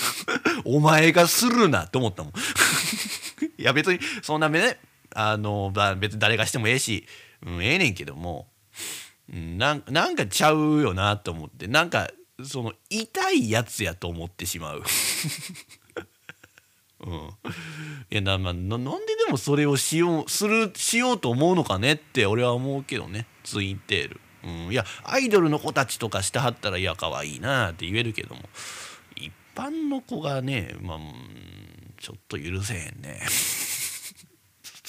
[0.66, 2.34] お前がするなって思ったもん
[3.58, 4.80] いや別にそんな目ね
[5.16, 7.08] あの別に誰がしてもええし
[7.46, 8.48] うん、ええねんけども、
[9.30, 12.10] なんなんかちゃうよなと思ってなんか
[12.44, 14.84] その痛いやつやと思ってしまう。
[17.04, 17.10] うん、
[18.12, 18.90] いやな,、まあ、なんで
[19.26, 24.22] でもそれをしようするしようと思うのかねって俺は思うけどねツインテール。
[24.44, 28.42] うん、いやアイドルの子たちとかしてはったらいや可愛いなって言えるけども
[29.16, 31.00] 一般の子がね、まあ、
[32.00, 33.22] ちょっと許せへんね。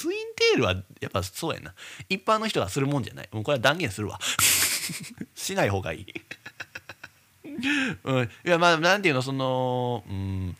[0.03, 1.75] ツインテールはやっぱそうやな。
[2.09, 3.29] 一般の人がするもんじゃない。
[3.31, 4.19] もうこれは断言するわ。
[5.37, 6.07] しない方がいい。
[8.03, 10.57] うん、いやまあなんていうのそのうん。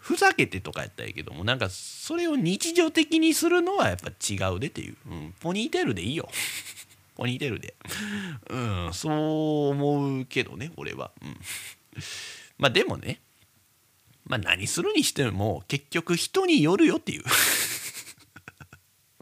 [0.00, 6.28] ふざけてとかやったらいいけどもなんかそれを日常的にするのはやっぱ違うでっていう、うん、ポニーテールでいいよ。
[7.14, 7.74] ポニーテールで。
[8.50, 8.90] うん。
[8.92, 11.12] そう思うけどね俺は。
[11.22, 11.36] うん。
[12.58, 13.20] まあでもね。
[14.24, 17.24] まあ何するにしても結局人によるよっていう。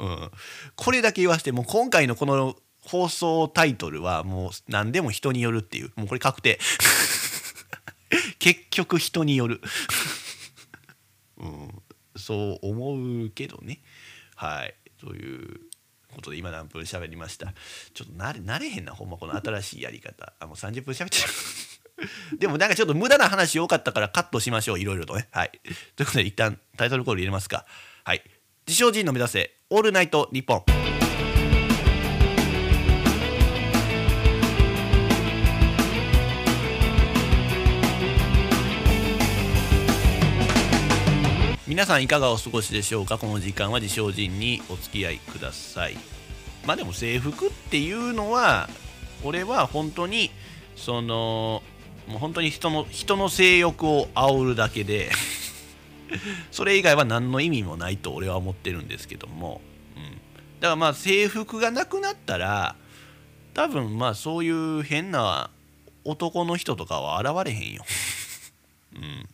[0.03, 0.31] うん、
[0.75, 5.93] これだけ言わしてもう今回のこの放送タイトルはもう何でも人によるっていう。
[5.95, 6.59] もうこれ確定。
[8.41, 9.61] 結局人による。
[11.39, 11.83] うん、
[12.17, 13.81] そう思うけどね。
[14.35, 14.75] はい。
[15.01, 15.61] という
[16.13, 17.55] ことで今何分喋りました？
[17.95, 18.93] ちょっと慣れ慣れへんな。
[18.93, 20.33] ほんまこの新しいやり方。
[20.41, 22.39] あもう30分喋ってる。
[22.41, 24.81] でもなんかちょっと無駄な話多かったからカットしましょう。
[24.81, 25.29] いろいろとね。
[25.31, 25.61] はい。
[25.95, 27.65] ということで一旦タイトルコール入れますか。
[28.03, 28.23] はい。
[28.65, 30.63] 自称人の目指せオールナイトニッポン。
[41.67, 43.19] 皆さんいかがお過ごしでしょうか？
[43.19, 45.97] この時間は自称人にお付き合いください。
[46.65, 48.69] まあでも制服っていうのは
[49.25, 50.31] 俺は本当に
[50.77, 51.65] その
[52.07, 55.11] もう本当に人の人の性欲を煽るだけで。
[56.51, 59.61] それ以外は何の意味もないと俺は思ってるんですけども、
[59.97, 62.77] うん、だからまあ制服がなくなったら
[63.55, 65.51] 多分まあそういう変な
[66.05, 67.85] 男の人とかは現れへんよ。
[68.95, 69.29] うん、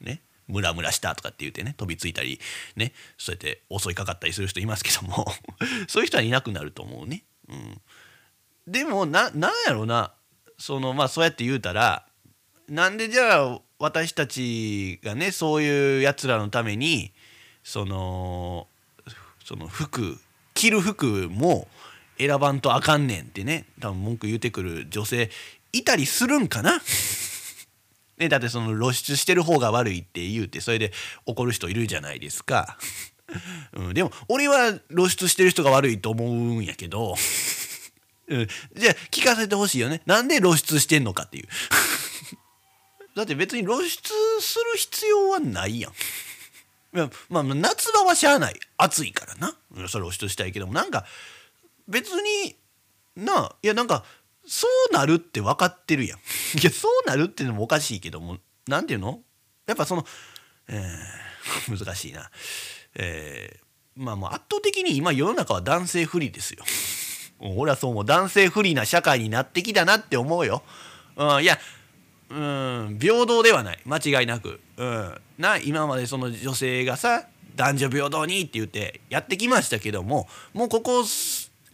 [0.00, 0.22] ね。
[0.46, 2.38] ムラムラしたとかって言ってね飛びついたり
[2.76, 5.26] ねそうやって襲いかかったりする人いますけども。
[5.88, 7.24] そういう人はいなくなると思うね。
[7.48, 7.80] うん、
[8.66, 10.14] でもななんやろな。
[10.58, 12.06] そのまあそうやって言うたら
[12.68, 17.12] なんでじゃあ私たちがねそういうやつらのために
[17.62, 18.66] その
[19.44, 20.18] その服
[20.54, 21.66] 着る服も
[22.18, 25.30] 選ばんとあかんねんってね多分文句言うてくる女性
[25.72, 26.80] いたりするんかな。
[28.16, 30.92] ね、だってその露出してる方が悪いって言うてそれで
[31.26, 32.78] 怒る人いるじゃないですか、
[33.74, 37.16] うん、でも俺は露出してる人が悪いと思うんやけど、
[38.28, 40.00] うん、じゃあ聞かせてほしいよね。
[40.06, 41.48] なんで露出してんのかっていう。
[43.14, 45.92] だって別に露出する必要はないやん。
[46.96, 48.54] いやまあ夏場はしゃあない。
[48.76, 49.56] 暑いからな。
[49.88, 50.72] それ露出したいけども。
[50.72, 51.04] なんか
[51.88, 52.56] 別に
[53.16, 54.04] ないやなんか
[54.46, 56.18] そうなるって分かってるやん。
[56.58, 58.38] いやそうなるっていうのもおかしいけども。
[58.66, 59.20] 何ていうの？
[59.66, 60.06] やっぱその、
[60.68, 62.30] えー、 難しいな。
[62.94, 66.64] えー、まあもう圧倒的に今世の中は男性不利ですよ。
[67.40, 68.04] 俺はそう思う。
[68.04, 70.62] 男性不利な社会になってきたなって思うよ、
[71.16, 71.58] うん、いや
[72.30, 72.98] うん。
[73.00, 73.78] 平等ではない。
[73.84, 81.04] 間違いなく、うん、な今までその女性がさ男女平等にって言ってやってきましたけどももうここ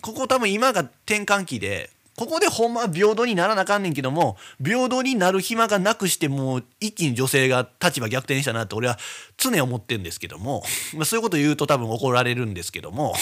[0.02, 8.98] ここ多分今が転換期でここでほんま平等にならなあかんねんけども平等になる暇がなくしてもう一気に女性が立場逆転したなって俺は
[9.38, 10.62] 常思ってんですけども、
[10.96, 13.14] ま、そういうこと言うと多分怒られるんですけども、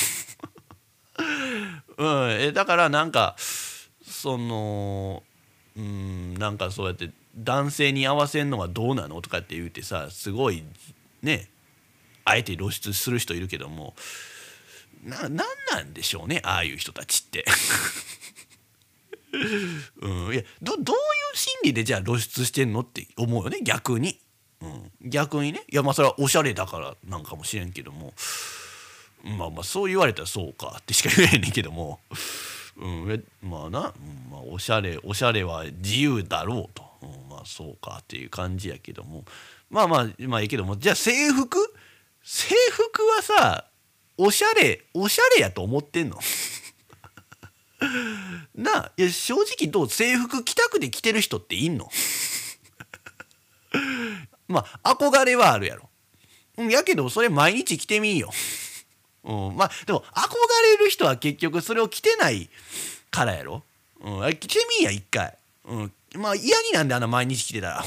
[1.97, 3.37] うん、えだからなんか
[4.05, 5.23] その
[5.79, 10.65] うんなんかそうやって男性に合わせんのはどうなのとかって言うてさすごい
[11.23, 11.49] ね
[12.25, 13.95] あえて露出する人いるけども
[15.05, 15.45] ななんな
[15.83, 17.45] んでしょうねああいう人たちって。
[20.01, 20.99] うん、いやどどうい
[21.35, 24.19] う心理でじゃあ露出してんのって思うよね逆に、
[24.61, 25.63] うん、逆にね。
[25.71, 28.15] いやまあそれはおしゃれだからなんかもしれんけども。
[29.23, 32.01] まあまあそう言われたらそうかってしか言えへんねんけども、
[32.79, 33.85] うん、まあな、うん
[34.31, 39.25] まあ、おしゃれおしゃれは自由だろうと、うん、まあそうかっていう感じやけども。
[39.69, 40.77] まあまあまあいいけども。
[40.79, 41.59] じゃあ制服？
[42.23, 43.65] 制服はさ
[44.17, 46.19] おしゃれおしゃれやと思ってんの？
[48.55, 49.89] なあいや正直どう？
[49.89, 51.89] 制服着たくて着てる人っていんの？
[54.49, 55.89] まあ憧れはあるやろ。
[56.71, 58.31] やけどそれ毎日着てみんよ。
[59.29, 60.35] うん、まあでも憧
[60.79, 62.49] れる人は結局それを着てない
[63.11, 63.63] からやろ。
[64.01, 65.37] うん、着てみんや一回。
[65.67, 67.85] うん、まあ嫌になんであんな毎日着てたら。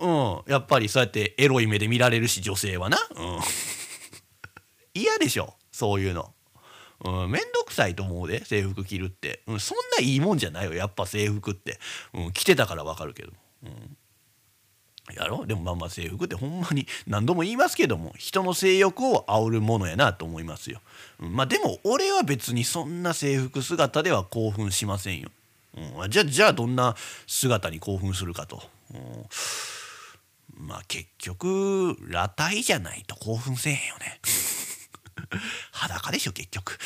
[0.00, 2.98] うん、やっぱりそうやってエロい目で見られるし女性はな。
[3.14, 3.38] うん、
[4.94, 6.32] 嫌でしょそういうの。
[7.04, 11.78] うん、めんどくさいと思うで制服着るって、うん、そんないいもんじゃないよやっぱ制服って、
[12.12, 13.32] うん、着てたからわかるけど、
[13.64, 13.96] うん、
[15.14, 15.46] やろ？
[15.46, 20.80] でもまあまあ制服ってほんまに何度も言いますけども人の性欲を煽るものやなと思いますよ、
[21.18, 25.30] まあでも俺は別にそんな制服姿では興奮しませんよ、
[25.76, 26.94] うん、じゃあじゃあどんな
[27.26, 34.20] 姿に興奮するかと、うん、まあ結局裸体じゃないと興奮せえへんよね。
[35.72, 36.78] 裸でしょ結局。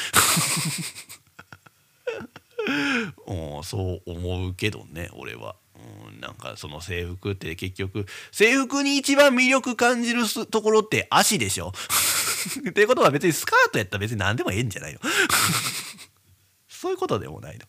[3.27, 5.57] お そう思うけどね俺は。
[5.77, 11.73] うん、なんかその制服って結局制服に一番魅力感じるところって足でしょ？
[12.69, 15.01] っていうことは別にスカートやったら別に何でもええんじゃないの？
[16.69, 17.67] そういうことでもないの。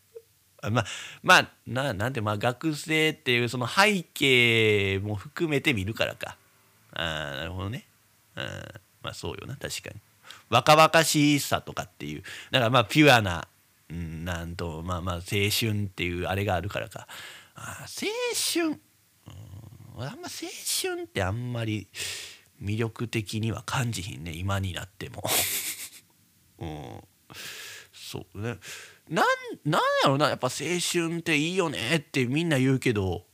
[0.70, 0.86] まあ
[1.22, 6.36] まあななんてまあ学生っていうその背景も含めて見るからか。
[6.92, 7.86] ああなるほどね。
[8.34, 8.62] あ
[9.02, 9.96] まあそうよな確かに。
[10.48, 13.48] 若々しさとかっていうだからまあピュアな、
[13.90, 17.06] うん、なんとまあまあ青春っていうあれがあるからか
[17.56, 18.08] あ青
[18.52, 20.48] 春、うん、あんま青
[20.92, 21.88] 春ってあんまり
[22.62, 24.32] 魅力的には感じひんね。
[24.32, 25.22] 今になっても。
[26.58, 27.00] うん、
[27.92, 28.58] そうね。
[29.08, 29.26] なん
[29.64, 30.28] なんやろな。
[30.28, 33.26] やっぱ青春っていいよねってみんな言うけど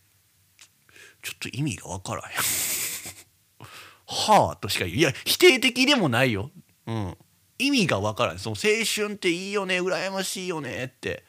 [1.23, 2.37] ちょっと意味が分からへん。
[4.07, 4.97] はあとしか言う。
[4.99, 6.51] いや否定的でもないよ。
[6.87, 7.17] うん、
[7.59, 9.81] 意味がわからないその青春っていいよね。
[9.81, 11.25] 羨ましいよねって。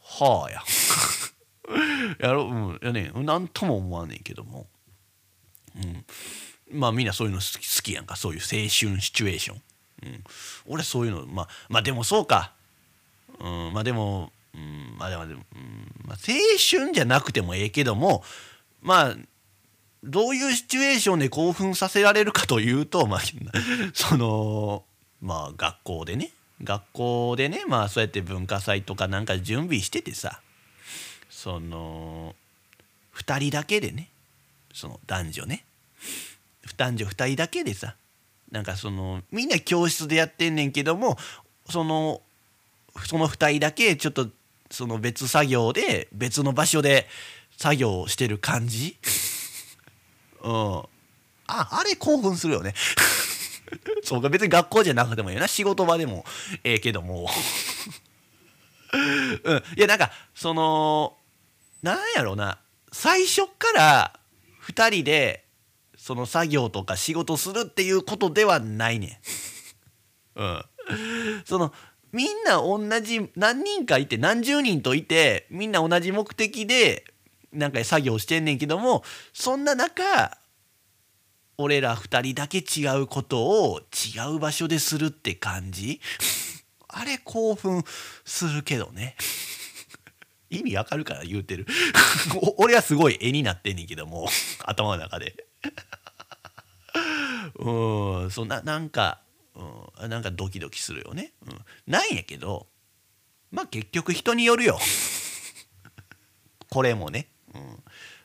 [0.00, 0.62] はあや。
[2.18, 2.52] やろう。
[2.52, 2.78] ん。
[2.82, 4.66] やね何とも思わねえけども、
[5.76, 8.16] うん、まあみんなそういうの好き好きやんか。
[8.16, 9.62] そういう青春シチュエーション、
[10.04, 10.24] うん、
[10.66, 12.52] 俺そういうのまあまあでもそうか、
[13.38, 15.92] うん、まあでも、うん、まあでも、うん。
[16.04, 18.24] まあ、青春じゃなくてもええけども
[18.80, 19.16] まあ
[20.02, 23.20] どういうシチュエーションで興奮させられるかというと、まあ、
[23.94, 24.84] その
[25.20, 26.32] まあ学校でね。
[26.62, 27.64] 学校でね。
[27.66, 30.40] まあそうやって文化祭とかなんか準備しててさ。
[31.42, 32.36] その
[33.16, 34.06] 2人だけでね。
[34.72, 35.64] その男女ね。
[36.76, 37.96] 男女2人だけでさ
[38.52, 41.18] なんかそのみんな教室でやってんねんけども
[41.68, 42.20] その
[43.04, 44.28] その2人だけちょっと
[44.70, 47.08] その別作業で別の場所で
[47.56, 48.96] 作業してる感じ。
[50.44, 50.78] うん。
[50.78, 50.86] あ
[51.48, 52.72] あれ興奮するよね。
[54.04, 55.48] そうか別に学校じゃなくてもいいよな。
[55.48, 56.24] 仕事場でも
[56.62, 57.28] ええけども。
[58.94, 59.62] うん。
[59.76, 61.16] いやなんかその
[61.82, 62.58] なんやろな
[62.92, 64.20] 最初から
[64.66, 65.44] 2人で
[65.96, 69.20] その作業とか仕事するっていうことではないね
[70.36, 70.40] ん。
[70.40, 70.64] うん。
[71.44, 71.72] その
[72.12, 77.04] みんな同じ何人かいて何十人といてみんな同じ目的で
[77.52, 79.02] なんか作業してんねんけども
[79.32, 80.02] そんな中
[81.58, 86.00] 俺ら2人だけ違うことを違う場所でするって感じ？
[86.94, 87.82] あれ興奮
[88.24, 89.16] するけどね
[90.52, 91.66] 意味わかるから言うてる。
[92.58, 94.28] 俺はすごい絵になってんねんけども
[94.64, 95.46] 頭の中で。
[97.56, 99.20] うんそんななんか、
[99.54, 102.66] うん、なんかドキドキするよね、うん、なんやけど
[103.50, 104.78] まあ結局人によるよ。
[106.70, 107.82] これもね、うん、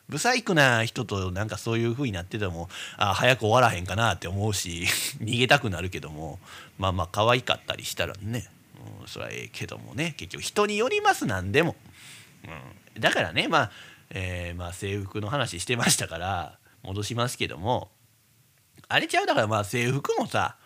[0.08, 4.86] ブサイクな人となんかそういう風になっててもあ早く終わらへんかなって思うし
[5.20, 6.40] 逃げたくなるけども
[6.78, 8.48] まあまあ可愛かったりしたらね、
[9.00, 10.14] うん、それはええけどもね。
[10.16, 11.76] 結局人によりますなんでも、
[12.44, 13.70] うん、だからねまあ、
[14.10, 17.90] えー、まあ制服の話してましたから戻しますけども
[18.88, 19.26] あれちゃう？
[19.26, 20.56] だからまあ制服もさ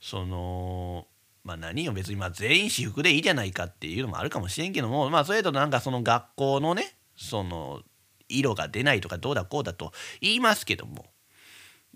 [0.00, 1.06] その
[1.44, 7.80] まあ何よ別にまあ全員私服でいいじゃないかっていうのもあるかもしれんけどもまあそれとなんかその学校のねその
[8.28, 11.06] 色が出ないとかどうだこうだと言いますけども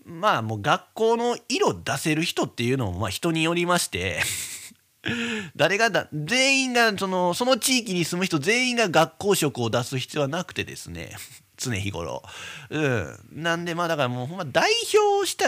[0.04, 4.20] まあもう学校の色出せる人っていうのもまあ人によりまして
[5.56, 11.16] 誰がだ全員がそのその地域に住む人全員が学校色を出す必要はなくてですね。
[11.56, 12.22] 常日頃。
[12.70, 13.18] うん。
[13.32, 15.46] なんでまあだからもうほんま代表した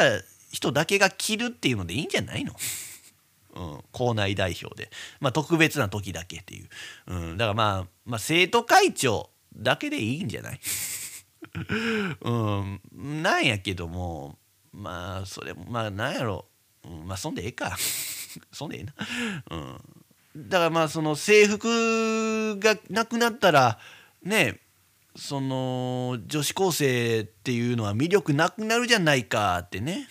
[0.50, 2.54] 人だけが着るっていうのでいいんじゃないの？
[3.54, 4.90] うん、校内代表で、
[5.20, 6.68] まあ、特別な時だけっていう、
[7.08, 10.60] うん、だからまあ、まあ、生徒会長だけでいいんじゃない？
[12.20, 12.80] うん。
[13.22, 14.38] なんやけども
[14.72, 16.46] まあそれまあなんやろ、
[16.84, 17.76] うん、まあそんでええか。
[18.52, 18.94] そんでええな
[19.50, 23.78] うんだからまあその制服がなくなったら
[24.22, 24.60] ね
[25.16, 30.06] その女子高生っていうのは魅力なくなるじゃないかってね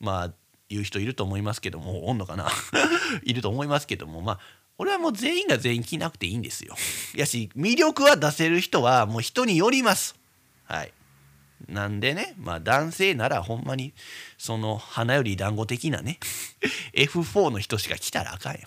[0.00, 0.32] まあ
[0.68, 2.48] 言う人いると思いますけどもおんのかな？
[3.24, 4.40] いると思いますけどもまあ
[4.78, 6.74] 俺はもう全員が全員着なくていいんですよ。
[7.14, 10.14] やし魅力は出せる人はもう人によります。
[10.64, 10.92] はい。
[11.68, 13.92] なんでね、まあ男性ならほんまに
[14.38, 16.18] その花より団子的なね
[16.94, 18.60] F4 の人しか来たらあかんよ。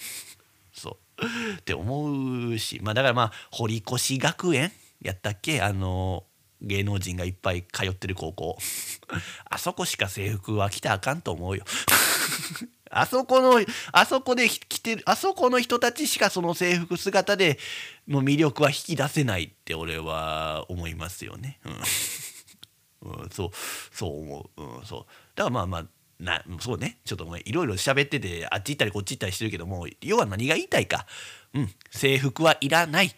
[0.74, 1.26] そう。
[1.58, 2.80] って思うし。
[2.82, 4.72] まあだからまあ堀越学園
[5.02, 5.62] やったっけ？
[5.62, 6.24] あの
[6.62, 8.58] 芸能人がいっぱい通ってる高校。
[9.50, 11.66] あそこしか制服は着たらあかんと思うよ。
[12.96, 13.60] あそこの
[13.92, 17.58] あそこで着てるあそこの人たちしかその制服姿で
[18.08, 21.60] の魅力は引き出せないって俺は思いますよね。
[21.66, 21.74] うん、
[23.04, 23.50] うん、そう
[23.92, 25.86] そう思う、うん、そうだからまあまあ
[26.20, 31.06] なそうねちょっといろいろ喋っててあっち行ったりこっち行ったりしてるけども要は何が言いたいか、
[31.54, 33.14] うん、制服はいらない。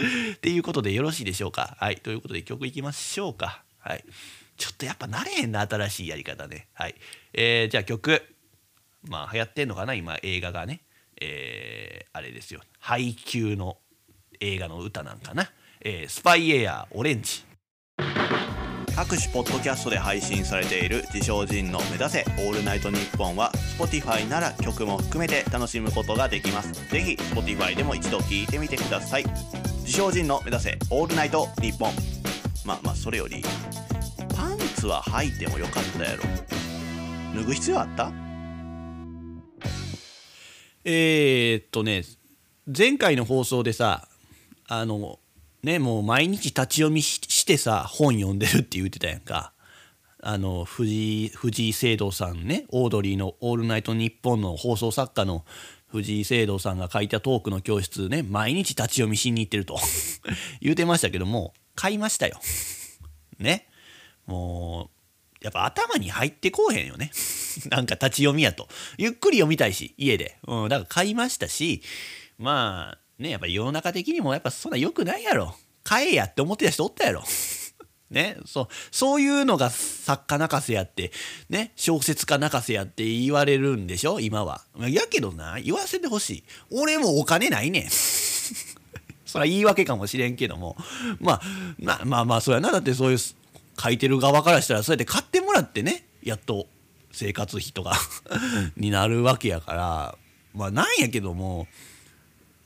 [0.34, 1.76] っていうことでよろしいでしょうか。
[1.78, 1.96] はい。
[1.96, 3.64] ということで曲いきましょうか。
[3.78, 4.04] はい。
[4.56, 6.68] ちょっとやっぱ慣れへんな、新しいやり方ね。
[6.74, 6.94] はい。
[7.32, 8.22] えー、じゃあ曲。
[9.02, 10.82] まあ流行ってんのかな、今映画がね。
[11.20, 12.60] えー、あれですよ。
[12.78, 13.78] 配給の
[14.40, 15.50] 映画の歌なんかな。
[15.80, 17.44] えー、スパイエアオレンジ。
[18.96, 26.72] 各種ポッドキャストで配信されている自称人の目指せオールナイトニッポンは Spotify なら曲も含めて楽しむことができます。
[26.90, 29.24] ぜひ Spotify でも一度聴いてみてください。
[29.80, 31.92] 自称人の目指せオールナイトニッポン。
[32.66, 33.42] まあまあそれより
[34.36, 36.22] パンツは履いてもよかったやろ。
[37.34, 38.12] 脱ぐ必要あった？
[40.84, 42.02] えー、っとね
[42.66, 44.08] 前回の放送でさ
[44.66, 45.19] あの
[45.62, 49.52] ねもう毎日立ち読みしてさ本読んでるって言ってたやんか
[50.22, 55.44] あの藤井藤井聖堂さんねオードリーの「オールナイトニッポン」の放送作家の
[55.88, 59.78] 藤井聖堂さんが書いたトークの教室ね毎日立ち読みしに行ってると
[60.60, 62.40] 言うてましたけども買いましたよ。
[63.38, 63.66] ね
[64.26, 67.10] もうやっぱ頭に入ってこうへんよね。
[67.70, 68.68] なんか立ち読みやと。
[68.98, 70.36] ゆっくり読みたいし家で。
[70.46, 71.82] うん、だから買いましたし
[72.38, 75.54] まあねやっぱ世の中的にもやっぱそんな良くないやろ。
[75.84, 77.22] 買えやって思ってた人おったやろ。
[78.10, 81.12] ね、そうそういうのが作家泣かせやって
[81.48, 84.62] ね小説家泣かせやって言われるんでしょ今は。
[84.88, 86.44] やけどな言わせてほしい。
[86.72, 87.90] 俺もお金ないねん。
[89.26, 90.76] それは言い訳かもしれんけども。
[91.20, 91.42] まあ
[91.78, 92.72] まあまあまあそうやな。
[92.72, 96.66] だってそういう書いてる側からしたらそうやって買ってもらってねやっと
[97.12, 97.96] 生活費とか
[98.76, 100.18] になるわけやから。
[100.52, 101.68] まあなんやけども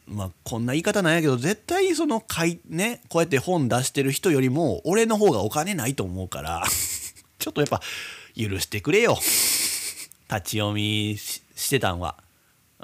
[0.06, 6.64] まあこんな言い方なんやけど絶対そのかいねこうやって本出してる人よりも俺の方がお金ないと思うから
[7.38, 7.80] ちょっとやっぱ
[8.36, 12.16] 許してくれよ立ち読みしてたんは。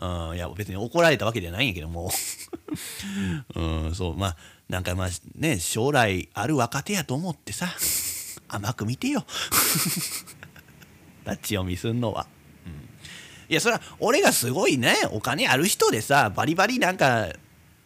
[0.01, 2.11] うん、いや別に怒られたわけじゃないんやけども
[3.55, 4.37] うんそうまあ
[4.69, 7.69] なんかまあね将来ある若手やと思ってさ
[8.49, 9.27] 甘く見てよ
[11.27, 12.27] 立ち読みすんのは。
[13.51, 17.27] いやそれは俺がすごいねお金ある人でさバリバリなんか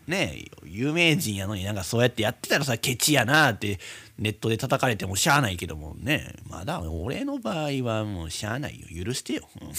[0.07, 3.79] ね有名人やのになんかそうやってやってたらさケチやなって
[4.19, 6.35] ネットで叩かれてもしゃあないけどもね。
[6.51, 9.05] まだ俺の場合はもうしゃあないよ。
[9.05, 9.73] 許してよ、うん、っ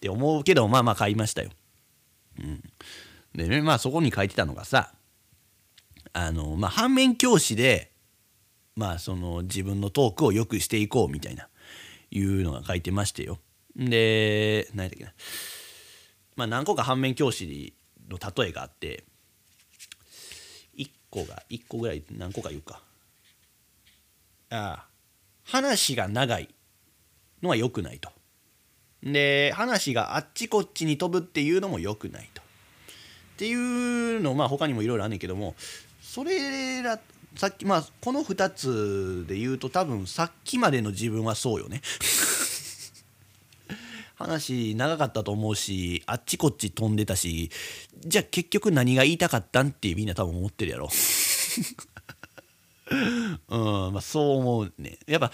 [0.00, 1.50] て思うけどまあまあ買いましたよ、
[2.40, 2.60] うん、
[3.32, 4.92] でねまあそこに書いてたのがさ
[6.12, 7.92] あのまあ反面教師で
[8.74, 11.48] まあその自分のトークを良くしていこうみたいな
[12.10, 13.38] いうのが書いてましてよ。
[13.76, 15.12] で何だっけな。
[16.36, 17.74] まあ何個か反面教師
[18.08, 19.04] の例えがあって
[20.76, 22.82] 1個が1個ぐらい何個か言うか。
[24.50, 24.86] ああ
[25.44, 26.48] 話が長い
[27.42, 28.10] のは良くないと。
[29.02, 32.42] で話があっちこっちに飛ぶっていうのも良くないと。
[32.42, 32.44] っ
[33.36, 35.54] ていうのまあ他にもいろいろあんねんけども
[36.00, 37.00] それら
[37.36, 41.82] さっきまあこの2つで言うと多分さっきまでの自分はそうよね。
[44.14, 47.50] 話長かったと思うしあっちこっち飛んでたし
[47.98, 50.88] じゃあ結局何が言いたかったんってみんな多分思ってるやろ。
[53.48, 54.98] うんまあそう思うね。
[55.06, 55.32] やっぱ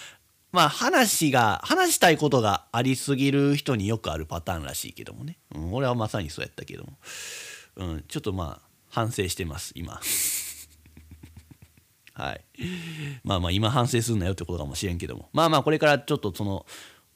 [0.53, 6.93] まあ話が話したいことがありすぎる人によくあるパターンらしいけどもね、うん、俺はまさにそうやったけども、
[7.77, 10.01] うん、ちょっとまあ反省してます今。
[12.15, 12.45] はい。
[13.25, 15.31] まあまあ今反省すんなよってことかもしれんけども。
[15.33, 16.67] まあまあこれからちょっとその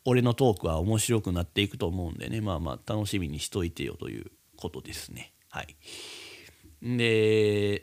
[0.04, 2.40] 俺のトークは面白くなっていくと思うんでね。
[2.40, 5.32] まあまあ楽しみにしといてよということですね。
[5.48, 5.76] はい。
[6.82, 7.82] で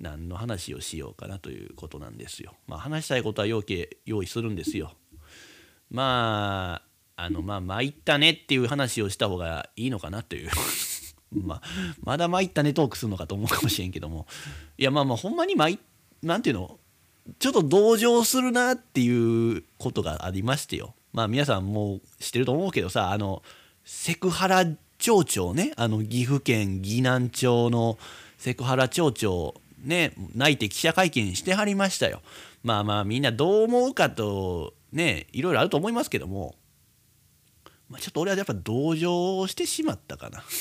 [0.00, 2.54] 何の話をしようかなということなんですよ。
[2.66, 4.92] まあ話したいことは要件用意するんですよ。
[5.90, 6.82] ま
[7.16, 10.50] ああのまあ参ったねっていう話をした方がいいのかなという。
[11.32, 11.62] まあ
[12.02, 14.26] まだ参ったねトークするのかと思うかもしれんけども。
[14.76, 15.78] いやまあまあほんまに参
[16.22, 16.78] なんていうの？
[17.38, 20.94] ちょっと同情するなっていうことがありましてよ。
[21.16, 23.42] まあ皆さんもう知ってると思うけどさあの
[23.86, 24.66] セクハラ
[24.98, 27.96] 町長ねあの岐阜県岐南町の
[28.36, 32.20] セクハラ町長ね泣いて記者会見してはりましたよ。
[32.62, 36.54] まあまあみんなどう思うかとねいろいろあると思いますけども、
[37.88, 40.44] まあ、ちょっと俺はやっぱ同情してしまったかな。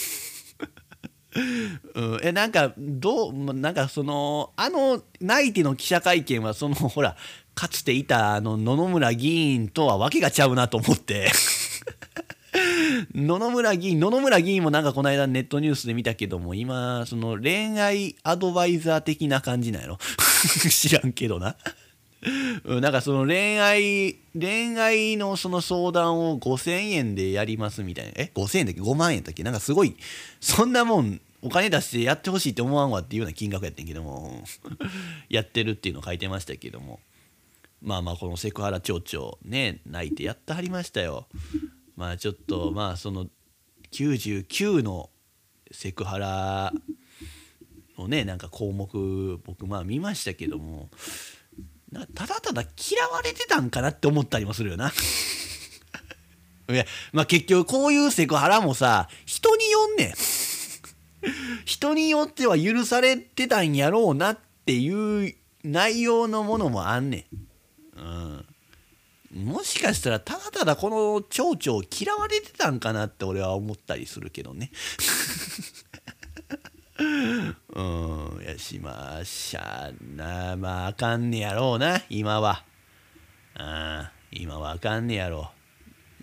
[1.95, 7.18] うん、えなんかどうなんかそのあの内定の記者会見はそのほら
[7.56, 11.32] かつていたあの野々村議員とは訳がちゃうなと思って。
[13.14, 19.97] 野々村議員野々村議員もなんかこの間ネットニュースで見たけども今その恋愛アドバイザー的な感じなんやろ。
[20.70, 21.56] 知らんけどな。
[22.66, 28.12] なんかその恋愛恋愛のその相談を5000円でやりますみたいな。
[28.16, 29.43] え？5000円だっけ？5万円だっけ？
[29.43, 29.95] なんかすごい
[30.39, 34.43] そんなもんお金出してやってほしいって思わんわっていうような金額やってんけども。
[35.30, 36.99] やってるっていうの書いてましたけども。
[37.86, 41.27] まあまあこのセクハラ町長ね泣いてやってはりましたよ。
[41.95, 43.27] まあちょっとまあその
[43.91, 45.11] 99の
[45.71, 46.73] セクハラ
[47.97, 50.89] のねなんか項目僕まあ見ましたけども
[52.15, 54.91] ただただ嫌われてたんかなって思ったりもするよな。
[56.67, 60.13] いやまあ結局こういうセクハラもさ人によんねん。
[61.65, 67.55] 人によっては許されてたんやろうなっていう内容のものもあんねん。
[67.95, 68.01] う
[69.39, 74.71] ん、もしかしたらただただこの蝶々嫌われてたんかなって俺は思ったりするけどね。
[77.73, 78.43] うん。
[78.45, 80.55] やしましゃな。
[80.55, 82.63] まああかんねやろうな今は。
[83.55, 85.51] あ今はあかんねやろ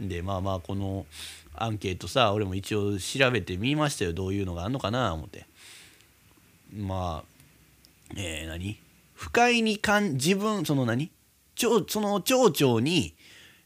[0.01, 0.09] う。
[0.09, 1.07] でまあまあこの
[1.55, 4.13] アンケートさ俺も一応調べてみましたよ。
[4.13, 5.47] どういうのがあんのかな思って。
[6.75, 8.79] まあえー、何？
[9.15, 11.11] 不快に感自分その何？
[11.55, 13.15] その町長に、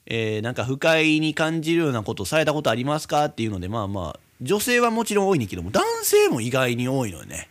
[0.06, 7.48] えー、なんか不快に感じるようなことされたことありますかっていうのでまあまあ女性はもちろん多いねんけども男性も意外に多いのよね。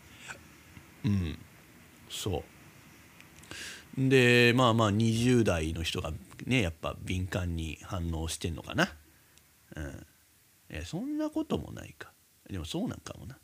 [1.03, 1.37] うん。
[2.09, 2.43] そ
[3.97, 4.09] う。
[4.09, 6.11] でまあまあ20代の人が
[6.45, 8.89] ねやっぱ敏感に反応してんのかな。
[9.75, 10.05] うん。
[10.69, 12.11] えそんなこともないか。
[12.49, 13.37] でもそうなんかもな。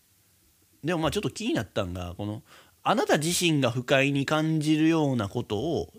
[0.83, 2.43] でもまあちょっと気になったんがこの
[2.83, 5.93] あなた自身が不快に感じるようなことを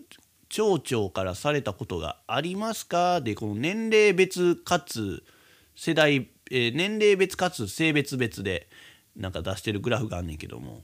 [0.53, 3.21] 町長からされたことがありますか？
[3.21, 5.23] でこの年齢別かつ
[5.75, 8.69] 世代、えー、年齢別かつ性別別で
[9.15, 10.83] なんか出してるグラフがあんねんけども。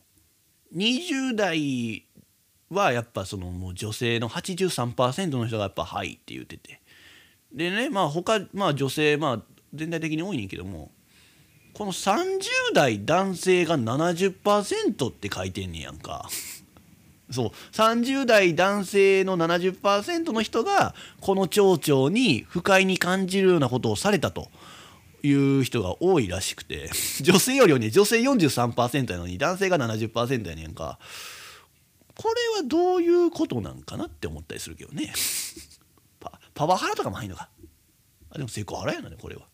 [0.75, 2.03] 20代
[2.71, 6.81] はやっぱそのもう女性の83%の人がやっぱ「はい」って言ってて。
[7.53, 9.43] でねまあ他まあ女性まあ
[9.75, 10.91] 全体的に多いねんけども。
[11.75, 12.41] この30
[12.73, 16.27] 代男性が70%って書いてんねやんか。
[17.31, 17.49] そう。
[17.73, 24.49] 30代男性の70%の人がこの町長に不快に感じるようなことをされたと
[25.23, 26.89] いう人が多いらしくて
[27.21, 30.99] 女性よりはね女性43%やのに男性が70%やねんか。
[32.15, 35.13] これはどういうことなんかなって思ったりするけどね。
[36.19, 37.49] パパワハラとかも入んのか。
[38.31, 39.47] あでもセクハラやなねこれは。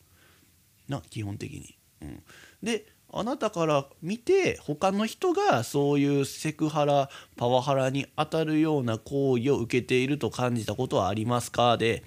[0.88, 2.24] な基本的に、うん、
[2.62, 2.86] で
[3.18, 11.78] あなたから見て他の人がそういうセクハラパワハラに当たるような行為を受けていると感じたことはありますか？
[11.78, 12.04] で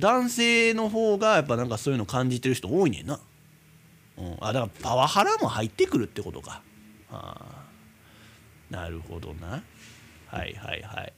[0.00, 3.20] 男性の方がやっぱなんかそういうの感じてる人多いねんな、
[4.18, 6.60] うん、あだからパワハラも入ってくるってことか。
[7.08, 7.62] はあ
[8.68, 9.62] なるほどな。
[10.26, 11.12] はいはいはい。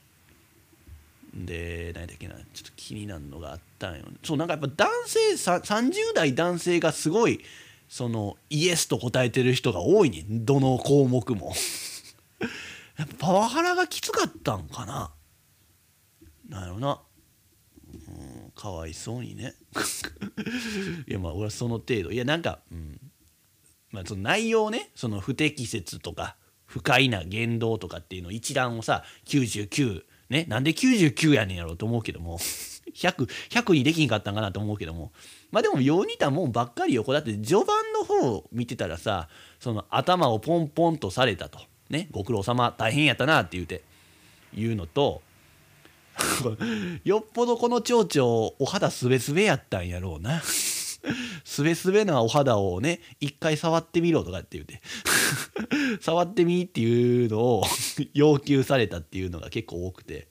[1.33, 2.35] で何だっけな。
[2.35, 7.41] ちょっと気になるのがあったんよ、ね、そうなんかやっぱ男性30代男性がすごい
[7.87, 10.25] そのイエスと答えてる人が多いね。
[10.27, 11.53] どの項目も。
[12.97, 15.13] やっぱパワハラがきつかったんかな。
[16.47, 17.01] なるな。
[18.07, 18.11] う
[18.47, 19.55] んかわいそうにね。
[21.07, 22.11] いやまあ俺はその程度。
[22.11, 22.99] いやなんか、うん。
[23.91, 24.91] まあ、その内容ね。
[24.95, 32.39] その不適切とか不快な言動とかっていうの一覧をさ99ねなんで99やねんやろうと思うけども
[32.93, 35.11] 100, 100にできんかったんかなと思うけども。
[35.51, 41.59] まあでもよう似たもんばっかり横だって序盤の方を見てたらさその頭をポンポンとされたと。
[41.89, 43.83] ねご苦労様大変やったなって言うて
[44.53, 45.21] 言うのと
[47.03, 50.41] よっぽどこの蝶々お肌すべすべやったんやろうな。
[51.43, 54.81] すべすべなお肌をね一回触ってみろとかって言うて。
[56.01, 57.63] 触ってみっていうのを
[58.13, 60.27] 要求されたっていうのが結構多くて、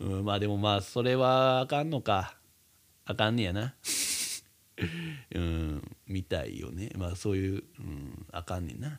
[0.00, 2.36] うん、まあでもまあそれはあかんのか。
[3.04, 3.74] あかんねやな。
[5.34, 6.90] うんみたいよね。
[6.96, 8.96] まあそういう、うん、あかんねんな。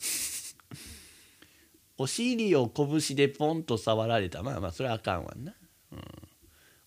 [1.97, 4.43] お尻を拳でポンと触られた。
[4.43, 5.53] まあまあそれはあかんわな、
[5.91, 5.99] うん、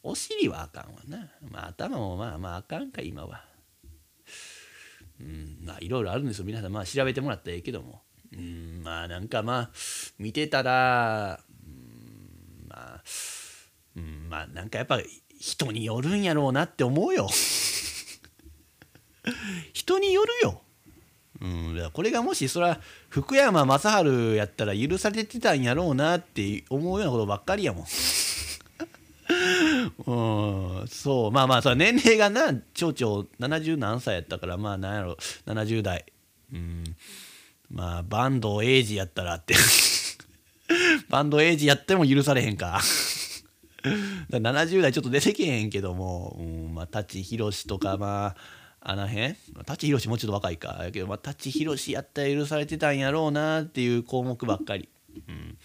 [0.06, 1.28] お尻はあかんわな。
[1.50, 3.44] まあ頭もまあまああかんか今は。
[5.20, 6.44] うんまあいろいろあるんですよ。
[6.44, 8.02] 皆さんまあ調べてもらったらええけども。
[8.32, 9.70] うんまあなんかまあ
[10.20, 13.02] 見てたらうんまあ
[13.96, 15.00] うんまあなんかやっぱ
[15.40, 17.28] 人によるんやろうなって思うよ。
[19.72, 20.62] 人によるよ。
[21.40, 27.86] うん、これがもしそれは福山雅治やったら許されてたんやろうなって思うようなことばっかりやもん。
[30.06, 31.32] うん、そう。
[31.32, 35.16] まあまあそ年齢がな町長70何歳やったからまあなんやろ。
[35.46, 36.06] 70代。
[36.52, 36.84] うん。
[37.70, 39.54] まあバンドエイジやったらって。
[41.08, 42.80] バンドエイジやっても許されへんか。
[44.30, 46.74] だ70代ちょっと出てけへんけども、うん。
[46.74, 48.34] まあ、舘ひろしとかま
[48.80, 49.34] ああの辺。
[49.64, 50.78] 舘ひろしもうちょっと若いか。
[50.84, 54.88] やけど、まあ、舘ひろしやったら許されてたんやろうなっていう項目ばっかり、
[55.28, 55.58] うん、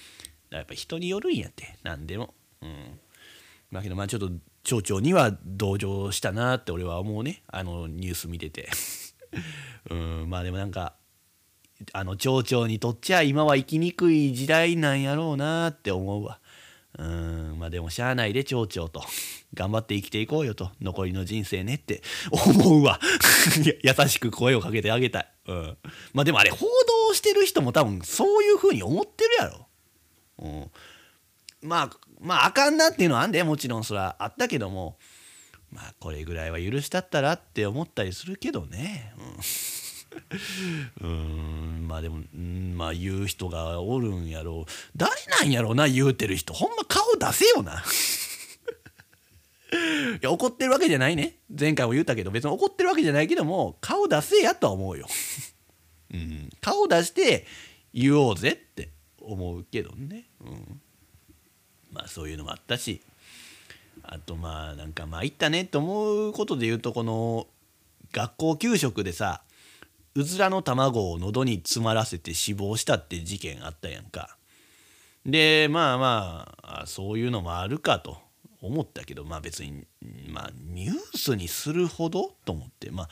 [0.50, 3.00] だやっぱ人によるんやって何でも、うん、
[3.72, 4.32] だけどまあちょっと
[4.64, 7.44] 町長には同情したなって俺は思うね。
[7.48, 8.70] あのニュース見てて。
[9.90, 10.94] うんまあでもなんか
[11.94, 16.40] あの町長にとっちゃ今は生きにくい時代なんやろうなって思うわ。
[16.98, 19.04] うんまあでもしゃあないで町長と。
[19.54, 20.72] 頑張って生きていこうよと。
[20.82, 22.04] 残りの人生ねって。
[22.32, 23.00] 思うわ。
[23.84, 25.78] 優しく声をかけてあげたい、うん、
[26.14, 26.68] まあでもあれ報
[27.10, 29.68] 道してる人も多分そういうふうに思ってるやろ、
[30.40, 30.72] うん、
[31.62, 31.90] まあ
[32.20, 34.16] まああかんなっていうのはあんでもちろんそれは。
[34.20, 34.98] あったけども
[35.72, 39.14] まあこれぐらいは許したったらって思ったりするけどね、
[41.02, 41.88] うん。
[41.88, 44.72] まあでも、ん、まあ言う人がおるんやろう。
[44.96, 46.54] 誰なんやろうな言うてる人。
[46.54, 47.84] ほんま顔出せよな。
[50.20, 51.38] いや怒ってるわけじゃないね。
[51.58, 55.08] 前回も言ったけど別に怒ってるわけじゃないけども顔出せやとは思うよ、
[56.14, 57.46] うん、顔出して
[57.94, 58.90] 言おうぜって
[59.22, 60.82] 思うけどね、うん、
[61.92, 63.02] まあそういうのもあったし
[64.04, 67.48] あとまあなんかまあいったねと思うことで言うとこの
[68.12, 69.42] 学校給食でさ
[70.16, 74.36] うずらの卵を喉に詰まらせて死亡したって事件あったやんか。
[75.26, 78.18] でまあまあそういうのもあるかと
[78.62, 79.86] 思ったけどまあ別に、
[80.30, 83.10] まあ、ニュースにするほどと思ってまあ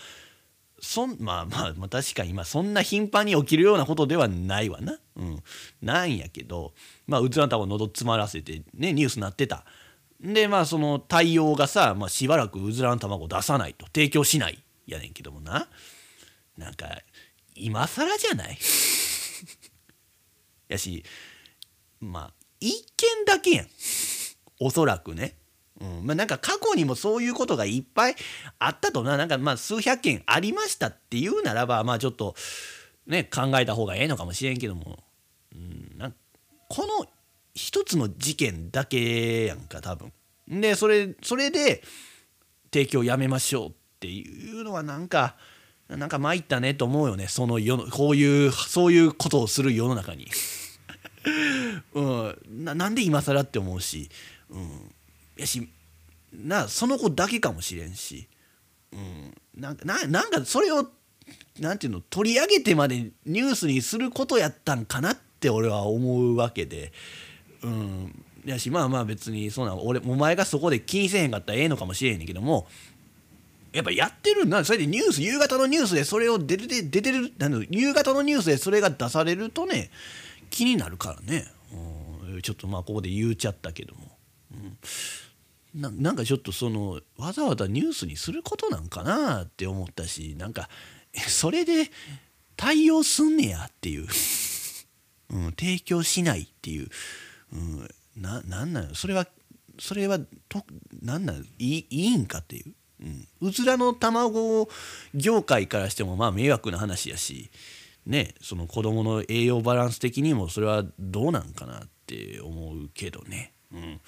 [0.81, 4.97] そんまあまあ、確かに今そんな頻繁に起きるようなことではないわな。
[5.15, 5.43] うん、
[5.81, 6.73] なんやけど
[7.07, 9.65] まあうずらの卵喉詰まらせてねニュースになってた。
[10.21, 15.67] でまあその対応がさ、まあ、しばらくうずらの卵出さないと提供しないやねんけどもな。
[16.57, 16.87] なんか
[17.55, 18.57] 今更じゃない？
[20.67, 21.03] やし
[21.99, 23.67] まあ一件だけやん
[24.59, 25.35] おそらくね。
[25.81, 26.05] うん。
[26.05, 28.15] まあ、なんか過去にもそういうことがいっぱい
[28.59, 29.17] あったとな。
[29.17, 32.35] なんかまあ数百件ありましたっていうならばまあちょっと
[33.07, 34.99] ね考えた方がええのかもしれんけども、
[35.53, 36.15] うん、なん
[36.67, 37.07] この
[37.53, 40.11] 一つの事件だけやんか多分。
[40.47, 41.83] でそれそれで
[42.71, 45.35] 提供やめましょうっていうのはなんか
[45.89, 47.27] なんか参ったねと思うよね。
[47.27, 50.27] その世のこういうそういうことをする世の中に、
[51.93, 54.09] うん、なんで今更って思うし、
[54.49, 54.91] うん、
[55.39, 55.67] やし
[56.33, 58.27] なその子だけかもしれんし、
[58.93, 60.87] うん、なんかなんかそれを
[61.59, 66.91] なんていうの取り上げてまでニュースにすることやったんかなって俺は思うわけで、
[67.63, 72.67] うん、やしまあまあ別にそうな俺お前がそこで気にせへんかったらええのかもしれへんねんけども
[73.71, 79.91] やっぱやってるんなそれでニュース夕方のニュースでそれを出て出てるなん夕方のニュースでそれが出されるとね
[80.49, 81.45] 気になるからね、
[82.33, 84.01] うん、ちょっとまあここで言うちゃったけども、
[84.53, 84.77] うん、
[85.79, 90.69] ななんかちょっとそのわざわざニュースにすることなんかなって思ったしなんか
[91.27, 91.89] それで
[92.57, 94.07] 対応すんねやっていう、
[95.31, 96.89] うん、提供しないっていう、
[97.53, 99.27] うん、ななんなのそれは
[99.79, 100.19] それは
[100.49, 100.65] と
[101.01, 102.73] なんなのいいいんかっていう。
[103.01, 104.67] うん、うずらの卵
[105.13, 107.49] 業界からしてもまあ迷惑な話やし、
[108.05, 114.01] ね、その子供の栄養バランス的にもそれはどうなんかなって思うけどね、うん、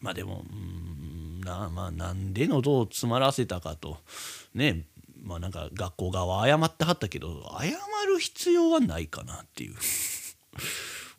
[0.00, 3.98] まあでもうんな,、まあ、なんで喉を詰まらせたかと。
[4.54, 4.86] ね
[5.22, 7.70] まあなんか学校側は謝ってはったけど謝
[8.06, 9.74] る必要はないかなっていう。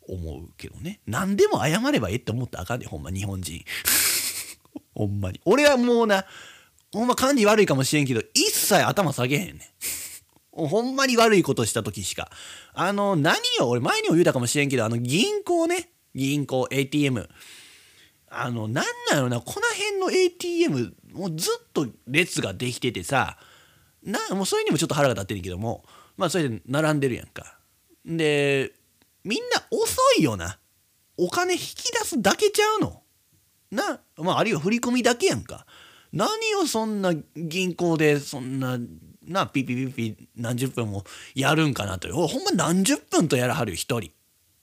[0.08, 1.00] 思うけどね。
[1.06, 3.64] 何でも謝ればええって思ったらあかんねほんま日本人。
[4.94, 5.40] ほんまに。
[5.44, 6.24] 俺はもうな
[6.92, 9.74] ほんま感じ悪いかもしれんけど一切頭下げへんね
[10.62, 10.68] ん。
[10.68, 12.30] ほんまに悪いことした時しか。
[12.72, 15.90] あの何を俺前にも言うたかもしれんけどあの銀行ね。
[16.14, 17.28] 銀行 ATM
[18.30, 23.38] あのなんなのなこの辺の ATM もうずっと列ができててさ
[24.02, 25.84] なもうそれにもちょっと腹が立ってるけども
[26.16, 27.58] まあそれで並んでるやんか。
[28.04, 28.72] で
[29.24, 30.58] みんな遅いよな。
[31.16, 33.02] お金引き出すだけちゃうの。
[33.70, 35.66] なまああるいは振り込みだけやんか。
[36.12, 36.28] 何
[36.60, 38.78] をそんな銀行でそんな
[39.26, 41.04] なピピピピ何十分も
[41.34, 44.10] やるんかなとほんま何十分とやらはるよ一人。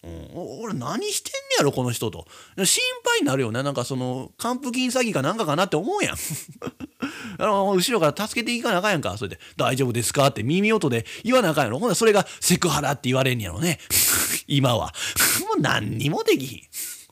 [0.06, 2.28] うん、俺何してんねやろこの人と。
[2.64, 3.64] 心配になるよね。
[3.64, 6.16] なんかその還付金詐欺かなんかかなって思うやん。
[7.40, 9.18] あの後ろから助けていかなあかんやんか。
[9.18, 11.80] それで「大丈夫ですか?」って耳音で言わなあかんやろ。
[11.80, 13.80] ほんなそれがセクハラって言われんやろね。
[14.48, 14.94] 今は。
[15.42, 16.62] もう何にもできひん。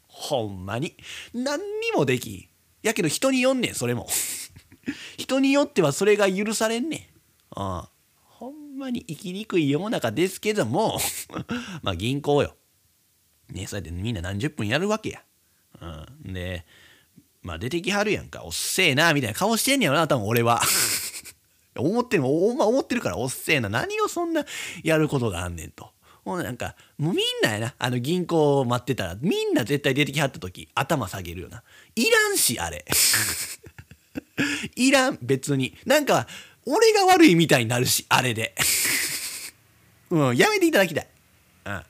[0.07, 0.95] ほんまに。
[1.33, 2.47] 何にもできひん。
[2.83, 4.07] やけど人によんねんそれも。
[5.17, 6.97] 人によってはそれが許されんね
[7.55, 7.59] ん。
[7.59, 7.89] ああ
[8.19, 10.99] ほんまに生きにくい世の中ですけども。
[11.81, 12.55] まあ銀行よ。
[13.49, 15.21] ねそうやってみんな何十分やるわけや。
[15.81, 16.65] うん、で
[17.41, 20.61] まあ出てきはるやんかおっせえなみたいな顔してんねやろな多分俺は。
[21.75, 24.45] 思ってるお前思ってるからおっせえな何をそんな
[24.83, 25.91] やることがあんねんと。
[26.23, 31.63] ほんなんかもうみんなやなあの銀行を待ってたらみんな絶対出てきはった時頭下げるよな。
[31.95, 32.85] いらんしあれ。
[34.75, 35.75] いらん別に。
[35.85, 36.27] なんか
[36.65, 38.55] 俺が悪いみたいになるしあれで。
[40.11, 41.07] うんやめていただきたい。
[41.65, 41.71] うん。
[41.71, 41.85] ま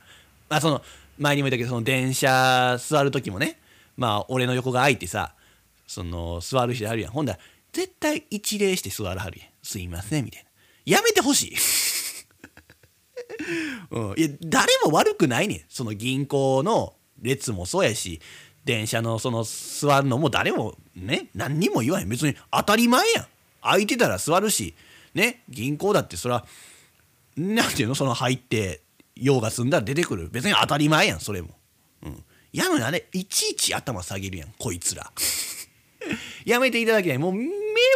[0.49, 0.83] あその
[1.17, 3.59] 前にも言ったけどその電車座る時もね
[3.97, 5.33] まあ俺の横が空いてさ
[5.87, 7.11] その座る人あるやん。
[7.11, 7.39] ほんだら
[7.71, 9.49] 絶対一礼して座らはるやん。
[9.61, 10.97] すいませんみたいな。
[10.97, 11.55] やめてほしい。
[13.91, 15.61] うん、いや誰も悪くないねん。
[15.69, 18.21] その銀行の列もそうやし
[18.65, 22.09] 電車のその座るのも誰もね何にも言わへん。
[22.09, 23.27] 別に当たり前やん。
[23.61, 24.73] 空いてたら座るし
[25.13, 26.45] ね銀行だってそら
[27.37, 27.95] なんていうの？
[27.95, 28.81] その入って
[29.15, 30.29] 用が済んだら出てくる。
[30.29, 31.49] 別に当たり前やんそれも、
[32.03, 35.11] うん、やのにあれいちいち頭下げるやんこいつら。
[36.45, 37.17] やめていただきたい。
[37.17, 37.49] もう迷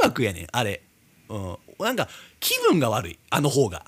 [0.04, 0.82] 惑やねんあれ、
[1.30, 2.08] うん、なんか
[2.40, 3.86] 気分が悪いあの方が、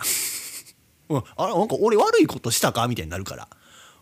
[1.09, 2.87] うん、あれなんか俺悪いことしたか？
[2.87, 3.47] みたいになるから、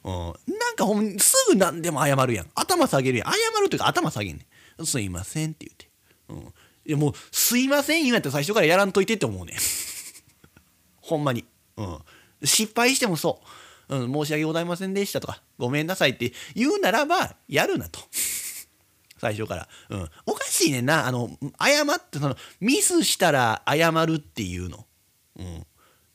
[0.03, 0.13] うん、
[0.57, 2.51] なんかほんすぐ何でも謝るやん。
[2.55, 3.27] 頭下げるやん。
[3.27, 4.45] 謝るというか頭下げんね
[4.81, 4.85] ん。
[4.85, 5.89] すいませんって言って、
[6.29, 6.53] うん、
[6.85, 9.57] いやもうすいません言うんやったら最初からやらんといてって思うねん。
[11.01, 11.45] ほんまに。
[11.77, 11.99] うん。
[12.43, 13.41] 失敗してもそ
[13.89, 17.99] う、うん、申し訳ございませんでしたとか、ごめんなさいって言うならば、やるなと。
[19.19, 19.67] 最初から。
[19.89, 20.09] うん。
[20.27, 21.07] おかしいねんな。
[21.07, 24.85] あの、謝って、その、ミスしたら謝るっていうの。
[25.37, 25.65] うん。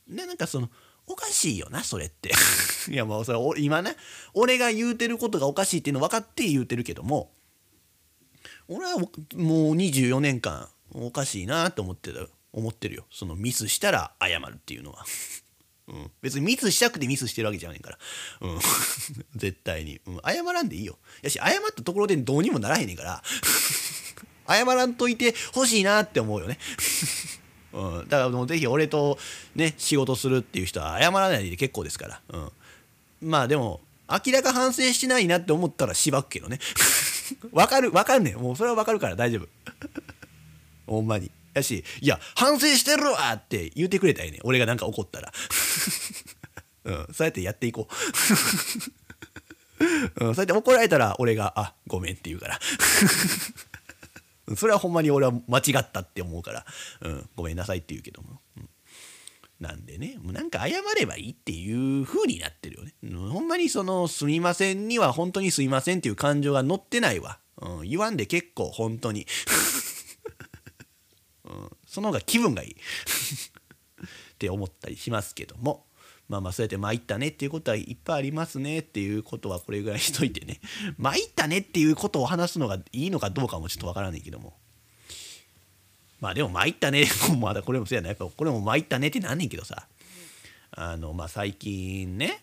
[0.09, 0.71] で、なんかその、
[1.07, 2.31] おかしいよな、それって。
[2.89, 3.97] いや、もうそれ、今ね、
[4.35, 7.33] 俺が言うてることがおかしいっていうの分かって言うてるけども、
[8.69, 9.09] 俺はもう
[9.75, 15.05] 24年間おかしいなって思ってる思ってるよそのミスしたら謝るっていうのは
[15.89, 17.99] うん、別にミスしたくてミスしてるわけじゃないから、
[18.41, 18.59] うん、
[19.37, 20.99] 絶対に、うん、謝らんでいいよ。
[21.23, 23.23] やし謝ったところでどうにもならへんねんから。
[24.49, 26.59] 謝らんといてほしいなって思うよね。
[27.73, 29.19] うん、だからもうぜひ俺と
[29.55, 32.53] ね仕事するっていう人は謝らないで結構ですから、うん、
[33.23, 36.59] まあでも明らか反省してないなって思ったらしばくけどね。
[37.51, 38.37] わかるわかるねん。
[38.37, 39.49] もうそれはわかるから大丈夫。
[40.87, 41.31] ほんまに。
[41.55, 44.41] やし「いや反省してるわ!」って言うてくれたらええね。
[44.45, 45.33] 俺がなんか怒ったら、
[46.85, 47.89] うん、そうやってやっていこ
[50.21, 52.61] う、 うん、そうやって怒られたら俺が「あごめん」って言うから。
[54.57, 56.67] それはほんまに俺は間違ったって思うから、
[57.03, 58.69] うん、ごめんなさいって言うけども、うん、
[59.61, 69.27] なんでねもうなんか謝ればいいっていう風になってるよね、うん、ほんまにその「すみません」には本当に「すいません」っていう感情が乗ってないわ、うん、言わんで結構本当に、
[71.87, 72.77] その方が気分がいい。
[74.35, 75.87] って思ったりしますけども。
[76.29, 80.61] まあまあそうやって参ったねっていうことはいっぱいありますねっていうことはこれぐらいしといてね。
[80.97, 84.57] 参ったねっていうことを話すのがいいのかどうかもちょっとわからないけども。
[86.21, 87.07] まあでも参ったね。
[87.39, 89.89] まだこれもそうやなやっぱこれも参ったねってなんねんけどさ。
[90.71, 92.43] あのまあ最近ね。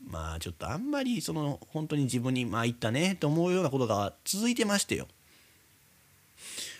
[0.00, 5.08] まあちょっとあんまりその本当に自分に参ったねと思うようなことが続いてましてよ。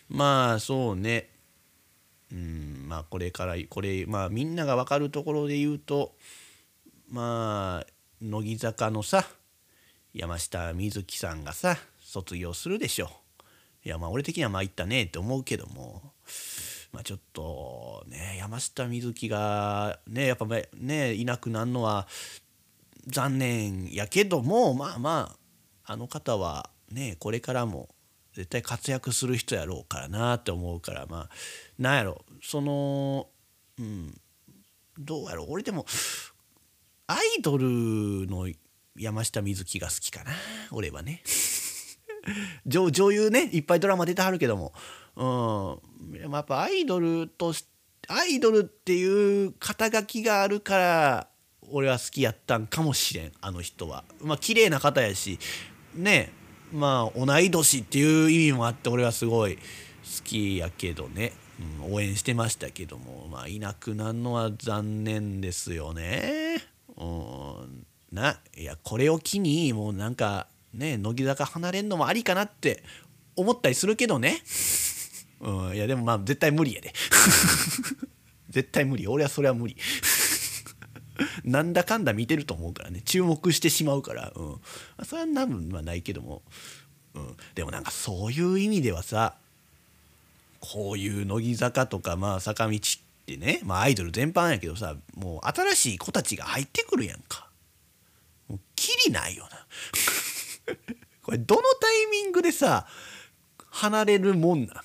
[0.09, 1.34] まあそうね。
[2.35, 6.16] うんまあこれからこれまあみんなが分かるところで言うと
[7.09, 7.87] まあ
[8.20, 9.24] 乃木坂のさ
[10.12, 13.11] 山下美月さんがさ卒業するでしょ
[13.85, 16.03] いやまあ俺的には参ったねって思うけども
[16.93, 22.09] まあちょっとね山下美月がねやっぱねいなくなるのは
[23.07, 25.37] 残念やけどもまあま
[25.85, 27.91] ああの方はねこれからも
[28.35, 31.28] 絶対活躍する人やろうからなって思うからまあ
[31.78, 33.28] なんやろその
[33.78, 34.14] うん
[34.98, 35.86] どうやろ俺でも
[37.06, 37.66] アイドル
[38.28, 38.48] の
[38.96, 40.30] 山下美月が好きかな
[40.70, 41.22] 俺はね。
[42.64, 44.72] 女女優ねいっぱいドラマ出てはるけども。
[45.16, 47.64] うんやっぱアイドルとし
[48.08, 51.28] アイドルっていう肩書きがあるから
[51.70, 54.04] 俺は好きやったんかもしれんあの人は。
[54.20, 55.38] まあ綺麗な方やし
[55.94, 56.32] ね
[56.72, 59.60] まあ同い年っていう意味もあって俺はすごい好
[60.24, 61.32] きやけどね、
[61.86, 66.62] うん、応援してましたけどもまあいなくなるのは残念ですよね。
[66.96, 72.84] うんないやこれを機にもうなんかね乃木坂離れんのもありかなって
[73.36, 74.42] 思ったりするけどね。
[75.40, 76.92] うんいやでもまあ絶対無理やで。
[78.50, 79.07] 絶対無理。
[79.09, 79.76] 俺はそれは無理。
[81.44, 83.02] なんだかんだ見てると思うからね。
[83.02, 84.61] 注目してしまうから、うん、
[85.05, 86.42] それは多分はないけども、
[87.14, 89.36] うん、でもなんかそういう意味ではさ
[90.64, 92.80] こういう乃木坂とかまあ坂道っ
[93.26, 97.48] てね、まあ、アイドル全般やけどさもう新しい子たちが入ってくるやんか。
[98.48, 99.66] もうきりないよな。
[101.22, 102.86] これどのタイミングでさ
[103.70, 104.82] 離れるもんな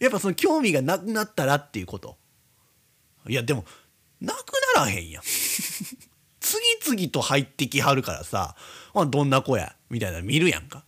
[0.00, 2.16] やっぱその興味がなくなったらっていうこと。
[3.26, 3.64] いやでも
[4.20, 5.22] なくならへんやん。
[6.40, 8.54] 次々と入ってきはるからさ
[9.08, 9.76] どんな子や？
[9.88, 10.84] みたいなの見るやんか。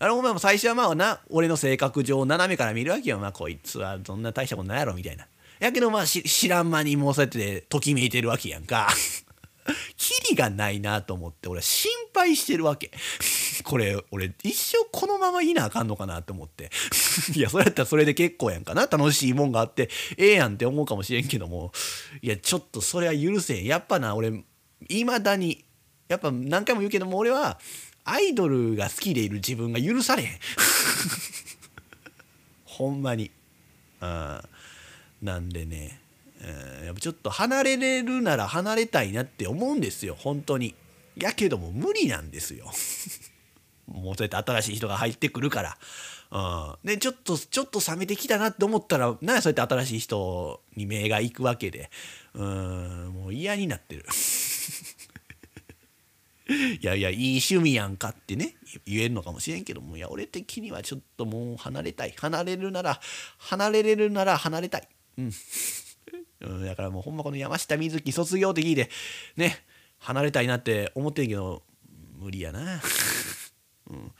[0.00, 3.18] あれお前も最初はまあな俺の性格上斜めから見るわけよ。
[3.18, 5.26] まあこいつはどんな大したことないやろみたいな。
[5.58, 8.88] やけどまあ知らん間にもうそうやってときめいてるわけやんか。
[9.96, 12.92] キリがないなと思って俺は心配してるわけ。
[13.64, 16.70] これ俺一生このままいなあかんのかなと思って。
[17.34, 18.86] いやそれやったらそれで結構やんかな。
[18.86, 19.90] 楽しいもんがあって。
[20.16, 21.72] ええやんって思うかもしれんけども。
[22.22, 23.64] いやちょっとそれは許せん。
[23.64, 24.44] やっぱな俺
[24.88, 25.64] いまだに
[26.08, 27.58] やっぱ何回も言うけども俺は
[28.10, 30.30] アイドルが好きでいる自分が許されへん。
[32.64, 33.30] ほんまに。
[34.00, 34.42] あ
[35.20, 36.00] なんでね。
[36.40, 40.16] えやっぱちょっと離れれるなら離れたいなって思うんですよ。
[40.18, 40.74] 本当に。
[41.16, 42.72] やけども無理なんですよ。
[43.86, 45.78] もうそうやって新しい人が入ってくるから。
[46.30, 51.90] うん、でちょっとちょっと冷めてきたなって思ったらなそうやって新しい人に目が行くわけで。
[52.34, 53.10] うん。
[53.14, 54.06] もう嫌になってる。
[56.80, 62.14] いやいやいい趣味やんかってね言えるのかもしれんけどもいや俺的にはちょっともう離れたい。
[62.16, 63.00] 離れるなら
[63.36, 64.88] 離れれるなら離れたい。
[66.40, 68.88] うん、だからもうほんまこの山下美月卒業って聞いて
[69.36, 69.62] ね
[69.98, 71.64] 離れたいなって思ってるけど
[72.16, 72.80] 無理やな。
[73.90, 74.12] うん、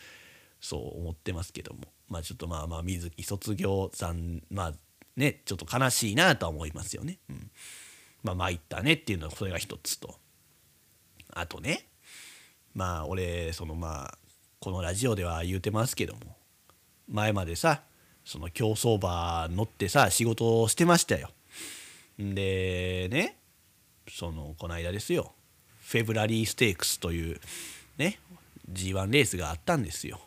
[0.60, 1.92] そう思ってますけども。
[2.08, 4.74] まあちょっとまあまあ水木卒業さんまあ
[5.16, 7.20] ねちょっと悲しいなとは思いますよね。
[7.30, 7.50] うん、
[8.22, 10.18] まあ参ったねっていうのはそれが一つと。
[11.30, 11.87] あとね
[12.74, 14.18] まあ俺そのまあ
[14.60, 16.36] このラジオでは言うてますけども
[17.08, 17.82] 前までさ
[18.24, 21.30] その競走馬乗ってさ仕事をしてましたよ。
[22.18, 23.36] でね
[24.10, 25.32] そのこの間ですよ
[25.80, 27.40] フェブラリーステークスという
[27.96, 28.18] ね
[28.70, 30.20] G1 レースがあったんですよ。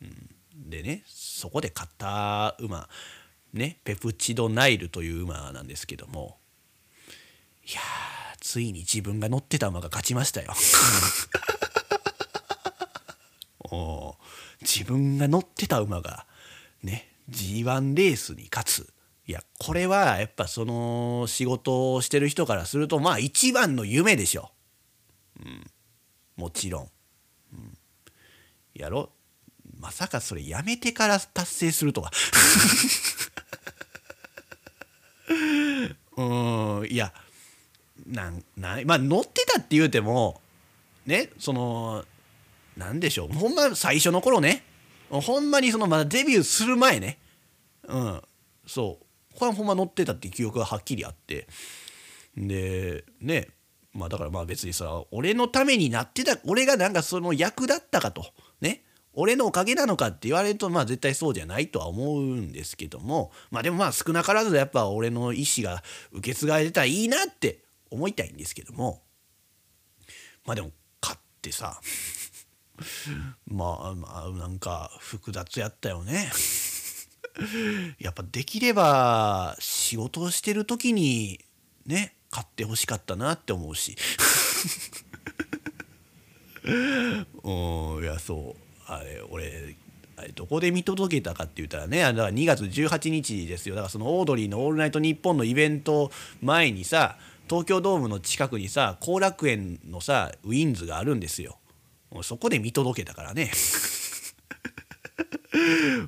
[0.00, 2.88] うん、でねそこで勝った馬
[3.52, 6.38] ねペプチドナイルという馬なんですけども
[7.64, 7.80] いや
[8.40, 10.52] ついに自分が乗ってた馬が勝ちましたよ。
[13.72, 14.16] お
[14.60, 16.26] 自分が乗ってた馬が
[16.82, 18.92] ね G1 レースに勝つ
[19.26, 24.50] いやこれはやっぱその仕事をしてる人からするとまあ一番の夢でしょ。
[25.40, 25.64] うん、
[26.36, 26.90] もちろん。
[27.54, 27.78] うん、
[28.74, 29.10] やろ？
[29.78, 32.10] まさかそれやめてから達成するとは。
[36.16, 36.22] う
[36.84, 37.12] んいや
[38.06, 40.42] なんなんまあ乗ってたって言うても
[41.06, 42.04] ねその
[42.76, 43.28] なんでしょう。
[43.32, 44.64] ほんま最初の頃ね。
[45.10, 47.18] ほんまにそのまだデビューする前ね。
[47.86, 48.22] うん。
[48.66, 49.38] そう。
[49.38, 51.46] これほんま乗ってたっていう記憶がはっきりあって。
[52.36, 53.48] でね。
[53.92, 58.24] まあだからまあ別にさ俺のためになってた俺がなんかその役だったかと。
[58.60, 58.82] ね。
[59.14, 63.30] 俺のおかげなのかって言われるとまあ絶対そうじゃないとは思うんですけども。
[63.50, 67.58] まあでもまあ少なからずやっぱ俺の意思が受け継がれてたらいいなって
[67.90, 69.02] 思いたいんですけども。
[70.46, 70.70] まあでも
[71.02, 71.78] 勝ってさ
[73.46, 76.30] まあまあなんか複雑やったよね。
[77.98, 81.40] やっぱできれば仕事をしてる時に
[81.86, 83.96] ね買ってほしかったなって思うし。
[86.64, 88.62] うんいやそう。
[88.86, 89.76] あれ俺
[90.16, 93.74] あれどこで見届けたかって言ったらねだから2月18日ですよ。
[93.74, 97.18] だからそのオードリーの「オールナイトニッポン」のイベント前にさ
[97.48, 101.58] 東京ドームの近くにさ後楽園のさウィンズがあるんですよ。
[102.22, 103.50] そこで見届けたからね。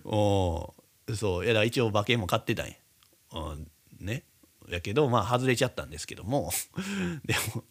[0.04, 0.74] お
[1.14, 1.44] そう。
[1.44, 2.74] いやだ一応馬券も買ってたんや、
[3.32, 3.66] うん、
[4.00, 4.24] ね。
[4.68, 6.50] やけどまあ外れちゃったんですけども。
[7.24, 7.64] でも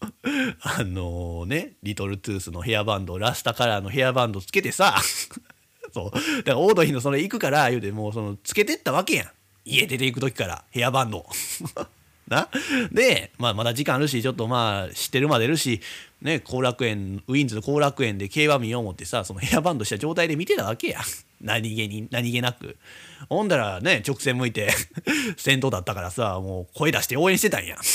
[0.61, 1.73] あのね。
[1.83, 4.97] リトルトゥースのヘアバンドラスタカラーのヘアバンドつけてさ。
[5.93, 6.11] そう。
[6.11, 9.31] だからオードリーのそれ行くから言うてもうそのつけてったわけやん。
[9.65, 11.25] 家出ていく時からヘアバンド。
[12.27, 12.49] な。
[12.91, 15.81] で、まあ、まだ時間あるしちょっとまあ知ってるまでるし
[16.23, 21.01] ね後楽園ウィンズの後楽園で競馬見よう思ってさそのヘアバンドした状態で見てたわけや。
[21.41, 22.77] 何気に何気なく。
[23.29, 24.71] ほんだらね直線向いて
[25.37, 27.77] 先頭だったからさもう声出して応援してたんや。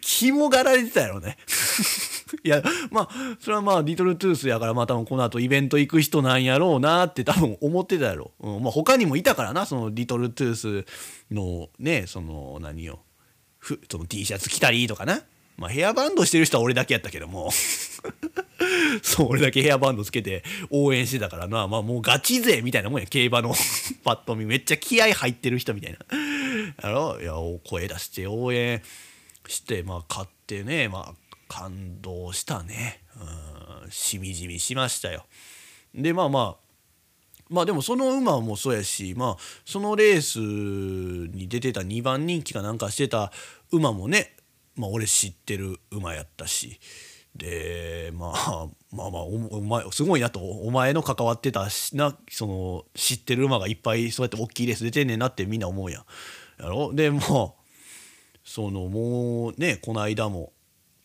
[0.00, 1.36] 肝がられてたやろね。
[2.42, 10.54] いやまあそれはまあリトルトゥースやからまあ多分この後イベント行く人なんやろうなって多分思ってたやろ、うんまあ、他にもいたからなそのリトルトゥー
[10.84, 13.00] スのねその何よ。
[13.58, 15.22] ふその T シャツ着たりとかな。
[15.56, 17.50] まあヘアバンドしてる人は俺だけやったけども。
[19.02, 21.66] そう俺だけヘアバンドつけて応援してたからな。
[21.66, 23.06] まあもうガチ勢みたいなもんや。
[23.06, 23.54] 競馬の
[24.04, 24.44] パッと見。
[24.44, 25.98] めっちゃ気合入ってる人みたいな。
[26.82, 27.20] やろ？
[27.20, 27.34] いや
[27.68, 28.82] 声出して応援
[29.48, 30.88] してまあ勝ってね。
[30.88, 31.14] まあ
[31.48, 33.02] 感動したね。
[33.84, 33.90] うん。
[33.90, 35.26] しみじみしましたよ。
[35.94, 36.66] でまあまあ
[37.48, 43.32] まあでもその馬もそうやしまあそのレースに出てた2番人気かなんかしてた
[43.70, 44.35] 馬もね
[44.76, 46.78] まあ俺知ってる馬やったし。
[47.34, 56.04] で、まあ、まあまあお前すごいなとお前の関わってたしなその知ってる馬がいっぱいそうやって大きいレース出てんねんなってみんな思うやん。
[56.58, 56.94] やろ？
[56.94, 57.56] でも
[58.42, 60.54] そのもうねこの間も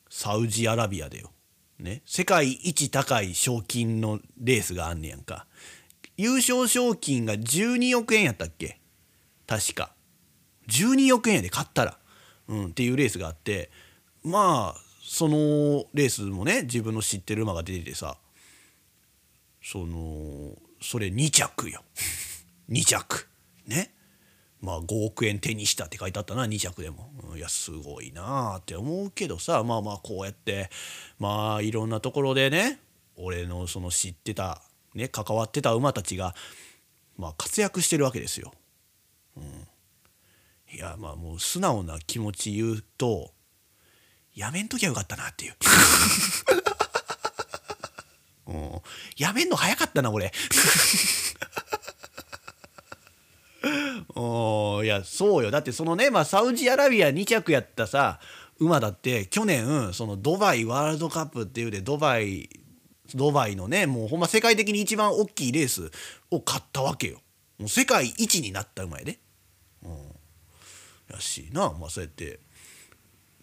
[0.09, 1.31] サウジアラビアでよ、
[1.79, 5.47] ね、世界一高い賞金のレースがあんねやんか。
[6.15, 8.79] 優勝賞金が12億円やったっけ？
[9.47, 9.93] 確か。
[10.69, 11.97] 12億円やで買ったら、
[12.51, 13.71] うん、っていうレースがあって
[14.23, 18.17] まあそのレースもね自分の知ってる馬が出ててさ
[19.63, 21.83] そのそれ2着よ。
[22.69, 23.27] 2着。
[23.67, 23.93] ね。
[24.59, 30.69] まあ5億円手にしたって書いてあったな2着でも、うんいやすごいなあって思うけどさまあまあこうやって
[31.17, 32.79] まあいろんなところでね
[33.15, 34.61] 俺のその知ってた
[34.93, 36.35] ね関わってた馬たちが
[37.17, 38.53] まあ活躍してるわけですよ。
[39.37, 39.67] うん、
[40.73, 43.31] いやまあもう素直な気持ち言うと
[44.33, 45.55] やめんときゃよかったなっていう。
[48.47, 48.81] うん、
[49.17, 50.31] やめんの早かったな俺。
[54.15, 58.19] おいやそうよだってそのね、まあ、サウジアラビア2着やったさ
[58.59, 62.49] 馬だって去年そのドバイワールドカップっていうでドバイ
[63.13, 65.91] ドバイのねもうほんま世界的に一番大きいレース
[66.31, 67.21] を勝ったわけよ。
[67.59, 69.19] もう世界一になった馬やで。
[69.83, 70.10] うん、
[71.13, 71.71] やしな。
[71.79, 72.39] まあそうやって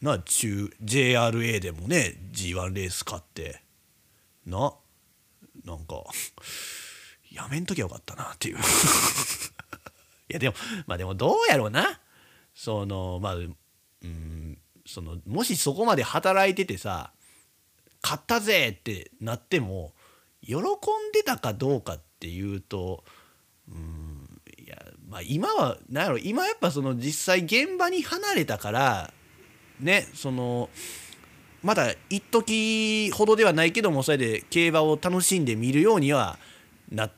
[0.01, 3.63] な中 JRA でもね G1 レース勝って
[4.47, 4.75] な
[5.65, 6.03] なんか
[7.31, 8.57] やめんときゃよかったなっていう。
[10.31, 10.55] いやでも
[10.87, 12.01] まあでもどうやろうな。
[12.55, 17.13] そのまあうんそのもしそこまで働いててさ
[18.03, 19.95] 勝ったぜってなっても
[20.43, 20.63] 喜ん
[21.13, 23.05] でたかどうかっていうと
[23.69, 24.08] うん
[25.09, 29.13] まあ今は何やろ今やっぱその実際現場に離れたから
[29.81, 30.69] ねその
[31.63, 36.39] まだ一時ほどではないけどもそれで競馬を楽しんで見るようには
[36.91, 37.13] なっ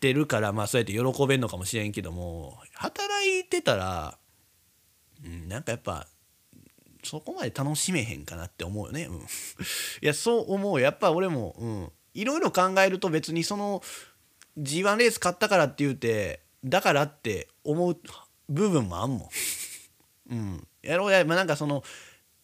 [0.00, 4.18] てるからまあそうやって喜べんのかもしれんけども働いてたら、
[5.24, 6.06] うん、なんかやっぱ
[7.02, 9.04] そこまで楽しめへんかなって思うよね。
[9.04, 9.20] うん、い
[10.00, 13.82] やそう思うやっぱ俺も、うん、いろいろ考えると別にその
[14.58, 17.96] G1 レース勝ったからって言うてだからって思う
[18.48, 19.28] 部分もあんもん。
[20.30, 21.82] うん、やろうや、まあ、なんかその、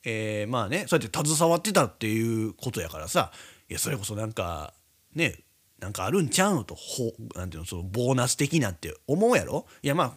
[0.04, 3.32] えー、まあねそうやって携わってたっていうことやからさ。
[3.68, 4.74] いやそれこそなんか
[5.14, 5.36] ね
[5.78, 9.66] なんかあるんちゃうのとほなんていうのそのボーナス的なって思うやろ。
[9.82, 10.12] いやまあ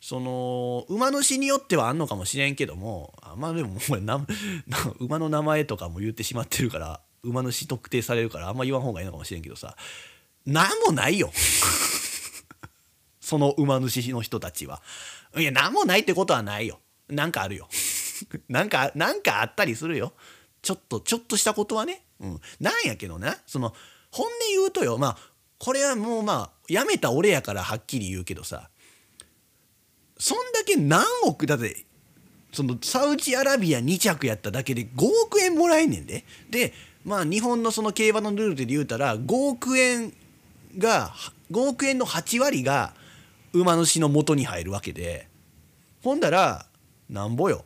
[0.00, 4.26] その馬主によってはあんのかもしれんけどもあまあでももう な
[4.98, 9.76] 馬の名前とかも言ってしまってるから馬主特定されるからあんま言わん方がいいのかもしれんけどさ。
[10.46, 11.30] 何もないよ。
[13.30, 14.82] その馬主の人たちは。
[15.38, 16.80] いや何もないってことはないよ。
[17.08, 17.68] なんかあるよ。
[18.48, 20.14] なんかなんかあったりするよ。
[20.62, 22.02] ちょっとちょっとしたことはね。
[22.18, 23.72] うん、なんやけどなその
[24.10, 25.16] 本音言うとよまあ
[25.58, 28.68] これはもうまあやめた俺やからはっきり言うけどさ
[30.18, 31.86] そんだけ何億だって
[32.52, 36.24] そのサウジアラビア2着やっただけで5億円もらえんねんで。
[36.50, 36.72] で
[37.04, 40.12] まあ日本のその競馬のルールで言うたら5億円
[40.76, 41.14] が
[41.50, 42.94] 5億円の8割が
[43.52, 45.28] 馬主の元に入るわけで。
[46.02, 46.66] ほんだら
[47.08, 47.64] なんぼよ。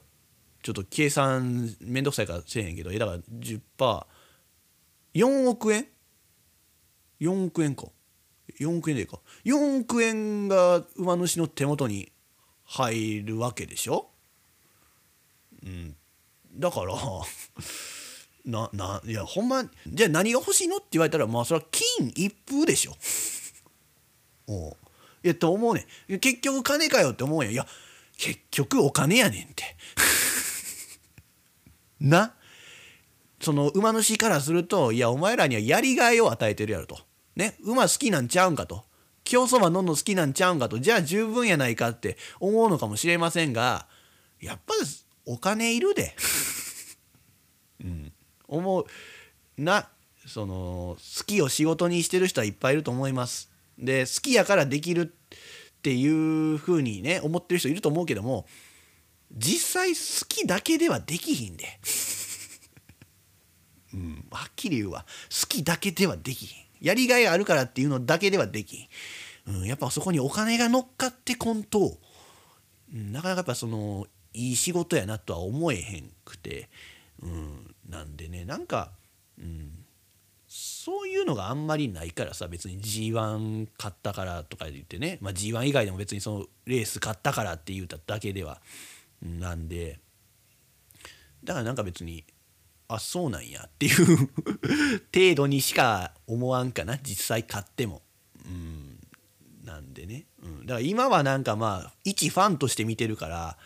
[0.62, 5.86] ちょっと計算めんどくさいからせえへんけどえだから 10%4 億円
[7.20, 7.86] ？4億円か。
[8.58, 9.20] 4億円でいいか。
[9.44, 12.12] 4億円が馬主の手元に
[12.64, 14.10] 入るわけでしょ、
[15.64, 15.96] うん、
[16.54, 16.94] だから
[18.44, 20.76] なないやほんまじゃあ何が欲しいの？
[20.76, 22.96] って言われたらまあそれは金一封でしょ。
[24.46, 24.76] お
[25.24, 26.18] ういやと思うねん。
[26.20, 27.52] 結局金かよって思うやん。
[27.52, 27.66] いや
[28.16, 29.64] 結局お金やねんって。
[32.00, 32.34] な？
[33.40, 36.98] その馬主からするといやお前らにはやりがいを与えてるやろと。
[37.36, 37.56] ね？
[37.62, 38.84] 馬好きなんちゃうんかと。
[39.24, 40.78] 競走馬飲んの好きなんちゃうんかと。
[40.78, 43.86] じゃあ十分やないかって思うのかもしれませんが
[44.40, 44.74] やっぱ
[45.24, 46.14] お金いるで。
[47.82, 48.12] うん。
[48.46, 48.86] 思う。
[49.56, 49.88] な？
[50.26, 53.50] その好きを仕事にしてる人はいっぱいいると思います。
[53.78, 58.46] で好きやからできるっていうふうにね思ってる人いると思うけども
[59.36, 61.66] 実際好きだけではできひんで、
[63.92, 65.04] うん、はっきり言うわ。
[65.28, 66.64] 好きだけではできひん。
[66.80, 68.88] やりがいがあるからっていうのだけではできひ
[69.50, 71.96] ん、うん、やっぱそこにお金が乗っかってこんと、
[72.92, 76.68] うん、なかなかやっぱそのいい仕事やなとは思えへんくて、
[77.22, 78.92] うん、なんでねなんか、
[79.38, 79.83] うん、
[80.84, 88.60] そういうのがあんまりないからさ別に G1 勝ったからとか言ってね、まあ、G1 以外でも別にそのレース勝ったからって言うただけでは
[89.22, 89.98] なんで。
[91.42, 92.24] だからなんか別に
[92.86, 94.16] あそうなんやっていう
[95.14, 96.98] 程度にしか思わんかな。
[96.98, 98.02] 実際勝っても。
[98.44, 98.98] うん
[99.64, 103.56] なんでね、うん、だから今はなんかまあ一ファンとして見てるか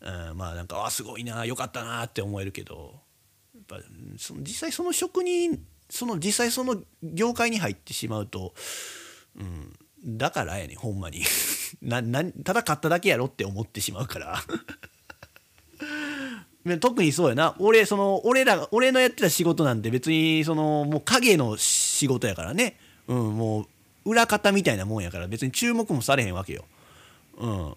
[0.00, 3.00] ら、うん、まあなんかあすごいなよかったなって思えるけど。
[3.52, 3.86] やっぱ
[4.16, 8.54] その実際その職人その実際その業界に入ってしまうと、
[9.38, 9.76] うん、
[10.16, 11.22] だからやねほんまに。
[11.82, 14.42] ななただ買っただけやろって思ってしまうから。
[16.80, 17.54] 特にそうやな。
[17.58, 23.66] 俺その俺ら俺のやってた仕事なんて別にそのもう影の仕事やからね、うん、も
[24.06, 26.64] う裏方みたいなもんやから別に注目もされへんわけよ。
[27.36, 27.76] うん、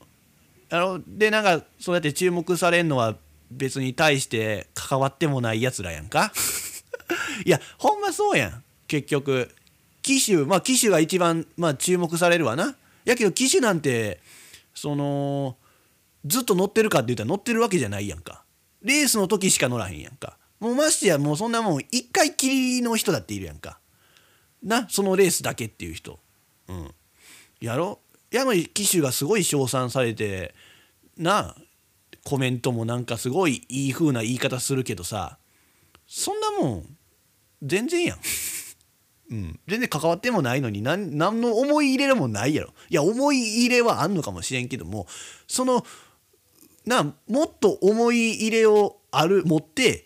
[0.69, 3.17] あのでなんかそうやって注目されんのは
[3.51, 6.31] 別に対して関わってもないやつらやんか。
[7.45, 8.63] いやほんまそうやん。
[8.87, 9.53] 結局。
[10.01, 12.75] 機種まあ機種が一番、まあ、注目されるわな。
[13.05, 14.19] やけど機種なんて
[14.75, 15.57] その
[16.25, 18.43] ずっと乗ってるかって言ったら乗ってるわけじゃないやんか。
[18.83, 20.37] レースの時しか乗らへんやんか。
[20.59, 23.79] もうましてやもうそんなもん一回きりの人だっているやんか。
[24.61, 26.19] なそのレースだけっていう人。
[26.67, 26.91] うん。
[27.59, 27.99] やろ？
[28.29, 30.53] やのに機種がすごい称賛されて
[31.17, 31.55] な
[32.23, 35.39] コメントもなんかすごいいい風な言い方するけどさ。
[36.07, 36.97] そんなもん
[37.63, 38.19] 全然やん。
[39.31, 45.07] うん、全然関わってもないのに何何の思い入れもないやろいや思い入れはあんのかもしれんけども
[45.47, 45.83] その
[46.85, 50.05] なもっと思い入れをある持って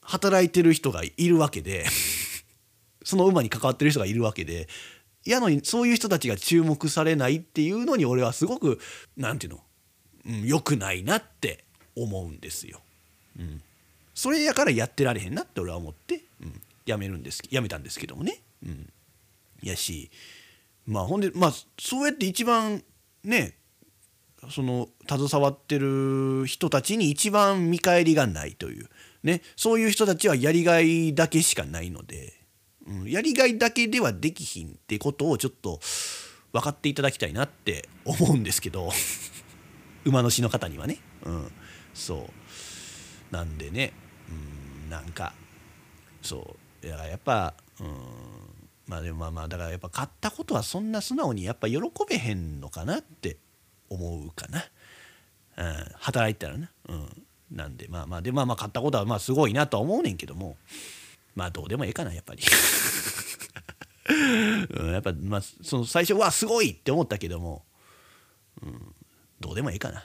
[0.00, 1.86] 働いてる人がいるわけで
[3.04, 4.68] その馬に関わってる人がいるわけで
[5.24, 8.80] やのにそういう人たちが注目されないっていうのに俺はすごく
[9.16, 9.60] 何て言う
[10.28, 11.64] の、うん、良くないなって
[11.94, 12.80] 思うんですよ。
[13.38, 13.62] うん
[14.16, 18.40] それやからやってられへんなって俺は思って、うん、やめるんですやめたんですけどもね。
[18.64, 18.88] うん、
[19.62, 20.10] やし
[20.86, 22.82] まあほんでまあそうやって一番
[23.22, 23.54] ね
[24.50, 28.88] その携わってる人たちに一番見返りがないという、
[29.22, 32.32] ね、そういう人たちはやりがいだけしかないので、
[32.86, 35.80] うん、やりがいだけではできひんってことをちょっと
[36.52, 38.90] 分かっていただきたいなって思うんですけど。
[40.06, 41.52] 馬主の方にはね、うん、
[41.92, 43.34] そう。
[43.34, 43.92] なんでね、
[44.88, 45.32] なんか
[46.22, 47.88] そうだからやっぱ、うん、
[48.86, 53.38] まあでもまあまあだからやっぱ買ったことはそんな素直にやっぱ喜べへんのかなって
[53.88, 54.64] 思うかな、
[55.56, 57.08] うん、働いたらな、うん、
[57.50, 60.56] なんでまあまあでまあまあ買ったことはまあすごいなとは思うねんけども。
[61.36, 62.42] まあどうでもええかなやっぱり。
[64.08, 67.64] うん、やっぱまあその最初はすごいって思ったけども、
[68.62, 68.94] うん、
[69.38, 70.04] どうでもええかな。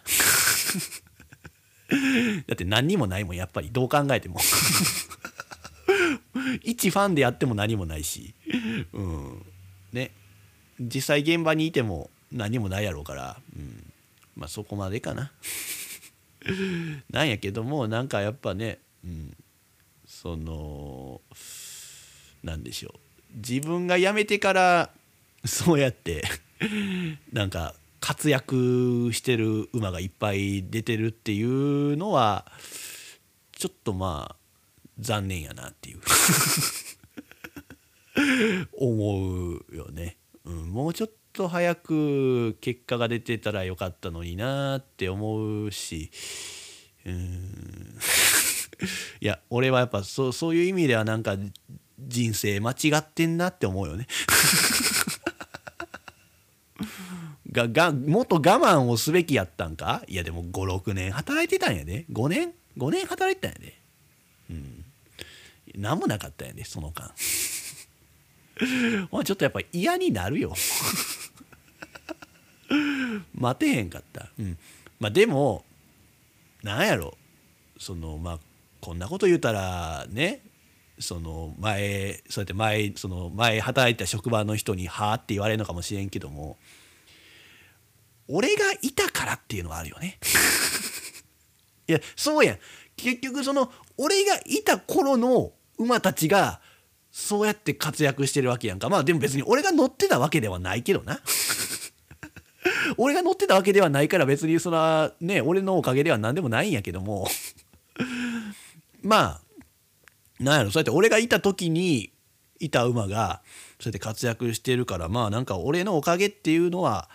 [2.48, 4.40] だって何にもないもんやっぱりどう考えても。
[6.64, 8.34] 一ファンでやっても何もないし、
[8.94, 9.46] うん、
[9.92, 10.12] ね。
[10.80, 13.92] 実際現場にいても何もないやろうから、うん、
[14.36, 15.32] まあそこまでかな。
[17.12, 19.36] なんやけどもなんかやっぱね、うん、
[20.08, 21.22] その
[22.44, 23.00] なんでしょう。
[23.36, 24.90] 自分が辞めてから
[25.46, 26.24] そうやって
[27.32, 32.52] なんか活躍してる馬がいっぱい出てるっていうのは
[33.54, 34.36] ちょっとまあ
[35.00, 36.00] 残念やなっていう。
[38.74, 46.12] 思うよね、うん、もうちょっと早く結果が出てたらよかったのになって思うし。
[47.06, 47.98] うん。
[49.22, 51.38] いや俺はやっぱそそういう意味ではなんか
[52.00, 54.08] 人生間違ってんなって思うよね。
[57.52, 60.04] ががもっと我慢をすべきやったんか？
[60.08, 62.06] いやでも56年働いてたんやで。
[62.12, 63.80] 5年5年働いてたんやで。
[64.50, 64.86] うん。
[65.76, 67.14] 何もなかったんやでその間。
[69.12, 70.54] まちょっとやっぱ嫌になるよ。
[73.34, 74.30] 待てへんかった。
[74.40, 74.58] うん。
[75.00, 75.66] まあでも
[76.64, 77.18] なんやろ。
[77.78, 78.40] そのまあ
[78.80, 80.42] こんなこと言うたらね。
[81.00, 86.58] その前そうやって前その前働いた職場の人に「はあ?」って言われるのかもしれんけども。
[88.32, 90.18] 俺がいたからっていうのはあるよね。
[91.88, 92.60] いやそうやん
[92.96, 96.62] 結局その俺がいた頃の馬たちが
[97.12, 101.20] そうやって活躍してるわけやんかまあでも別に俺が乗ってたわけではないけどな。
[102.98, 107.28] 俺が乗ってたわけではないから別にそらね俺のおかげでは何でもないんやけども
[109.02, 109.42] まあ
[110.40, 112.12] なんやろそうやって俺がいた時に
[112.60, 113.42] いた馬が
[113.80, 117.10] そうやって活躍してるからまあなんか俺のおかげっていうのは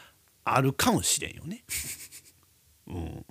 [0.49, 1.65] あるかもしれんよね。
[2.87, 3.27] うん、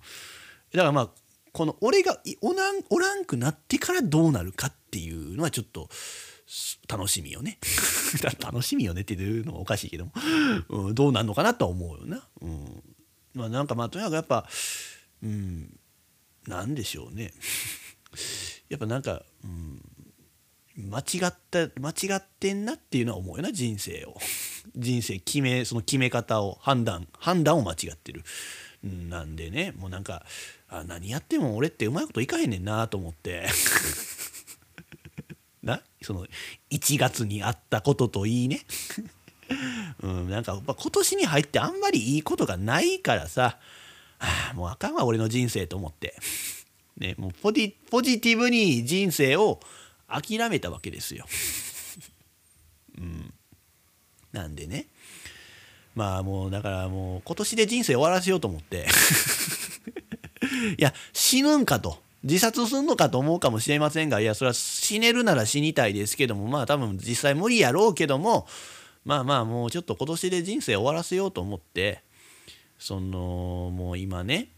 [0.74, 1.10] だからまあ
[1.54, 5.88] この俺がおらんおらんくなってからどうなるかっていうのはちょっと
[6.90, 7.58] 楽しみよね。
[8.40, 10.12] 楽しみよねっていうのはおかしいけども、
[10.70, 12.28] うん、どうなんのかなとは思うよな。
[12.42, 12.84] うん、
[13.34, 14.50] まあなんかまあとにかくやっぱ、
[15.24, 15.80] うん、
[16.48, 17.34] なんでしょうね。
[18.68, 19.82] やっぱなんか、うん、
[20.78, 24.18] 間違った間違ってんなっていうのは思うよな人生を。
[24.76, 28.24] 人生決めその決め方を判断判断を間違ってる。
[28.84, 30.26] なんでねもうなんか
[30.68, 33.48] あ何やっても俺ってうまいこといかへんねんなと思って。
[35.64, 36.28] なその
[36.70, 38.62] 1月にあったことといいね。
[40.02, 43.60] うん、なんか今年に入ってあんまりいいことがないからさ、
[44.18, 46.16] はあ、もうあかんわ俺の人生と思って。
[46.98, 49.60] ね、もうポジポジティブに人生を
[50.08, 51.26] 諦めたわけですよ。
[52.98, 53.34] うん、
[54.32, 54.88] なんでね。
[55.96, 58.88] まあもうだからもう今年で人生終わらせようと思って。
[60.78, 62.04] いや死ぬんかと。
[62.24, 68.48] 自殺すんのかと思うかもしれませんがいやそれは死ねるなら死にたいですけどもまあ多分実際無理やろうけども
[69.04, 72.02] まあまあもうちょっと今年で人生終わらせようと思って
[72.80, 74.50] そのもう今ね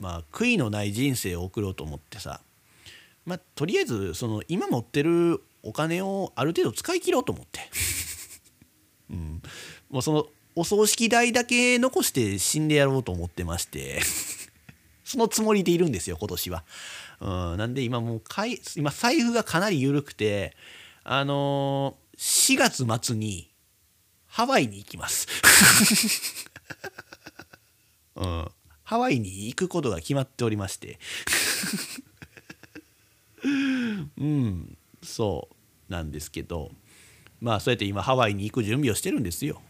[0.00, 2.40] まあ、悔いのない人生を送ろうと思ってさ、
[3.28, 7.60] まあ、とりあえずその今持ってるお金をある程度使い切ろうと思って、
[9.12, 9.42] うん、
[9.90, 10.26] もうその
[10.56, 14.00] お葬式代だけ残して死んでやろうと思ってまして。
[15.04, 16.64] そのつもりでいるんですよ今年は。
[17.20, 20.54] うん、なんで今もうかい今財布がかなり緩くて
[21.02, 23.50] あのー、4月末に
[24.26, 25.26] ハワイに行きます。
[28.16, 28.48] うん。
[28.88, 30.98] ハワイに行くことが決まっておりまして
[34.18, 35.48] うんそ
[35.88, 36.70] うなんですけど
[37.40, 39.62] まあそうやって今ハワイに行く準備をしてるんですよ。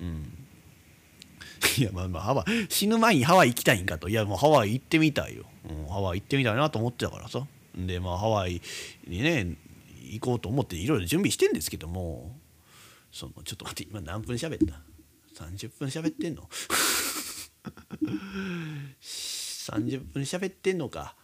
[0.00, 0.46] うん、
[1.78, 4.08] いやまあまあハワイ死ぬ前にハワイ行きたいんかと。
[4.08, 7.46] いやもうハワイ行ってみたいよ、うん、ハワイ行ってみたいなと思ってたからさ。
[7.74, 8.60] でまあハワイ
[9.06, 9.56] にね
[10.02, 12.38] 行こうと思っていろいろ準備してんですけども
[13.10, 14.80] そのちょっと待って今何分喋った
[15.44, 16.48] ？30分喋ってんの？
[19.00, 21.16] 30分喋ってんのか。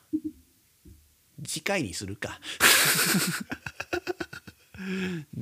[1.45, 2.41] 次回にするか。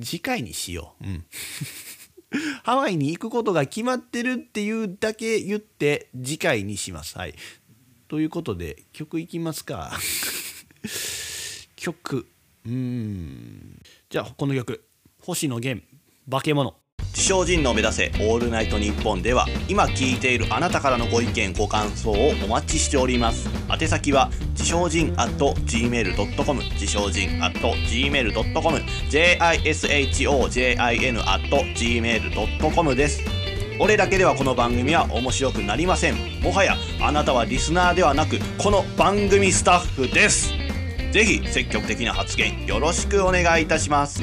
[0.00, 1.04] 次回にしよう。
[1.04, 1.24] うん。
[2.62, 7.18] ハワイに行くことが決まってるっていうだけ言って次回にします。
[7.18, 7.34] はい。
[8.08, 9.92] ということで曲いきますか。
[11.76, 12.28] 曲。
[12.66, 13.80] うん。
[14.08, 14.84] じゃあこの曲。
[15.20, 15.86] 星野源。
[16.30, 16.76] 化け物。
[17.12, 23.48] 自称人の目指せオールナイトニッポンでは今聞いているあなたからのご意見ご感想をお待ちしております。
[23.70, 30.76] 宛先は自称人 at gmail.com 自称人 at gmail.com jishojin
[31.26, 31.40] at
[31.76, 33.20] gmail.com です。
[33.80, 36.42] 俺だけではこの番組は面白くなりません。
[36.42, 40.52] もはやあなたはリスナーではなくこの番組スタッフです。
[41.12, 44.22] ぜひ積極的な発言よろしくお願いいたします。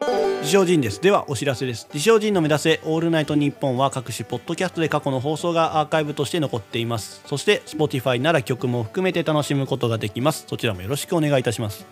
[0.00, 1.00] 自称人です。
[1.02, 1.86] ではお知らせです。
[1.92, 7.20] 自称人の目指せオールナイトニッポンは各種ポッドキャストで過去の放送がアーカイブとして残っています。
[7.26, 10.46] そして Spotify なら曲も含めて楽しむことができます。
[10.48, 11.86] そちらもよろしくお願いいたします。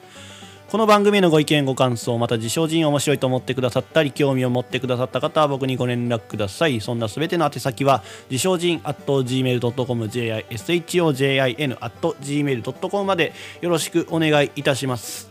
[0.70, 6.80] この番組のご意見ご感想また自称人面白いと思ってくださったり興味を持ってくださった方は僕にご連絡ください。
[6.80, 15.30] そんなすべての宛先は自称人 at gmail.com jishojin at gmail.com までよろしくお願いいたします。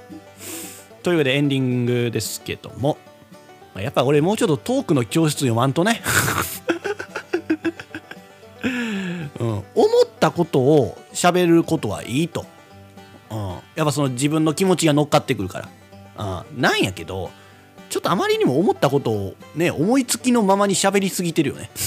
[1.06, 2.98] というわけでエンディングですけども。
[3.76, 6.02] やっぱ俺もうちょっとトークの教室読まんとね、
[9.38, 9.66] うん、思っ
[10.18, 12.46] たことを喋ることはいいと、
[13.30, 13.38] うん、
[13.76, 15.68] やっぱその自分の気持ちが乗っかってくるか
[16.18, 17.32] ら、うん、なんやけど
[17.90, 21.70] ちょっとあまりにも思ったことをね思いつきのままに喋りすぎてるよね。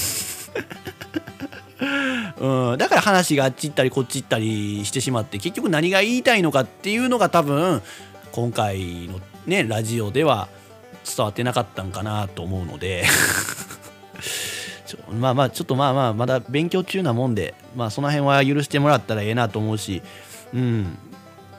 [2.37, 7.81] うん、だから話があっち行ったりこっち行ったりしてしまって結局何が言いたいのかっていうのが多分
[8.39, 10.47] 今回のねラジオでは
[11.05, 13.03] 伝わってなかったんかなと思うので。
[15.11, 20.01] まあまあちょっとまあまあまだ勉強中なもんでまあその辺は許してもらったらええなと思うし。
[20.53, 20.97] うん。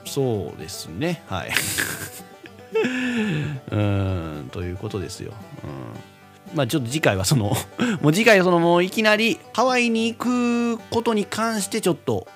[0.05, 1.23] そうですね。
[1.27, 1.51] はい。
[3.71, 4.49] うん。
[4.51, 5.33] ということですよ、
[5.63, 7.55] うん、まあちょっと次回はその
[8.01, 12.27] もう次回はそのもういきなりハワイに行くことに関してちょっと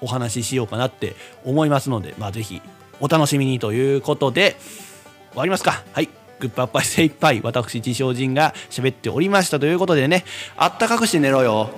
[0.00, 2.62] お話ししようかなって思いますのでまあ是非
[3.00, 4.56] お楽しみにということで
[5.30, 5.84] 終わりますか。
[5.92, 6.08] はい。
[6.40, 10.24] グッパッパイ精一杯私自称人が喋っておりましたということでね
[10.56, 11.70] あったかくして寝ろよ。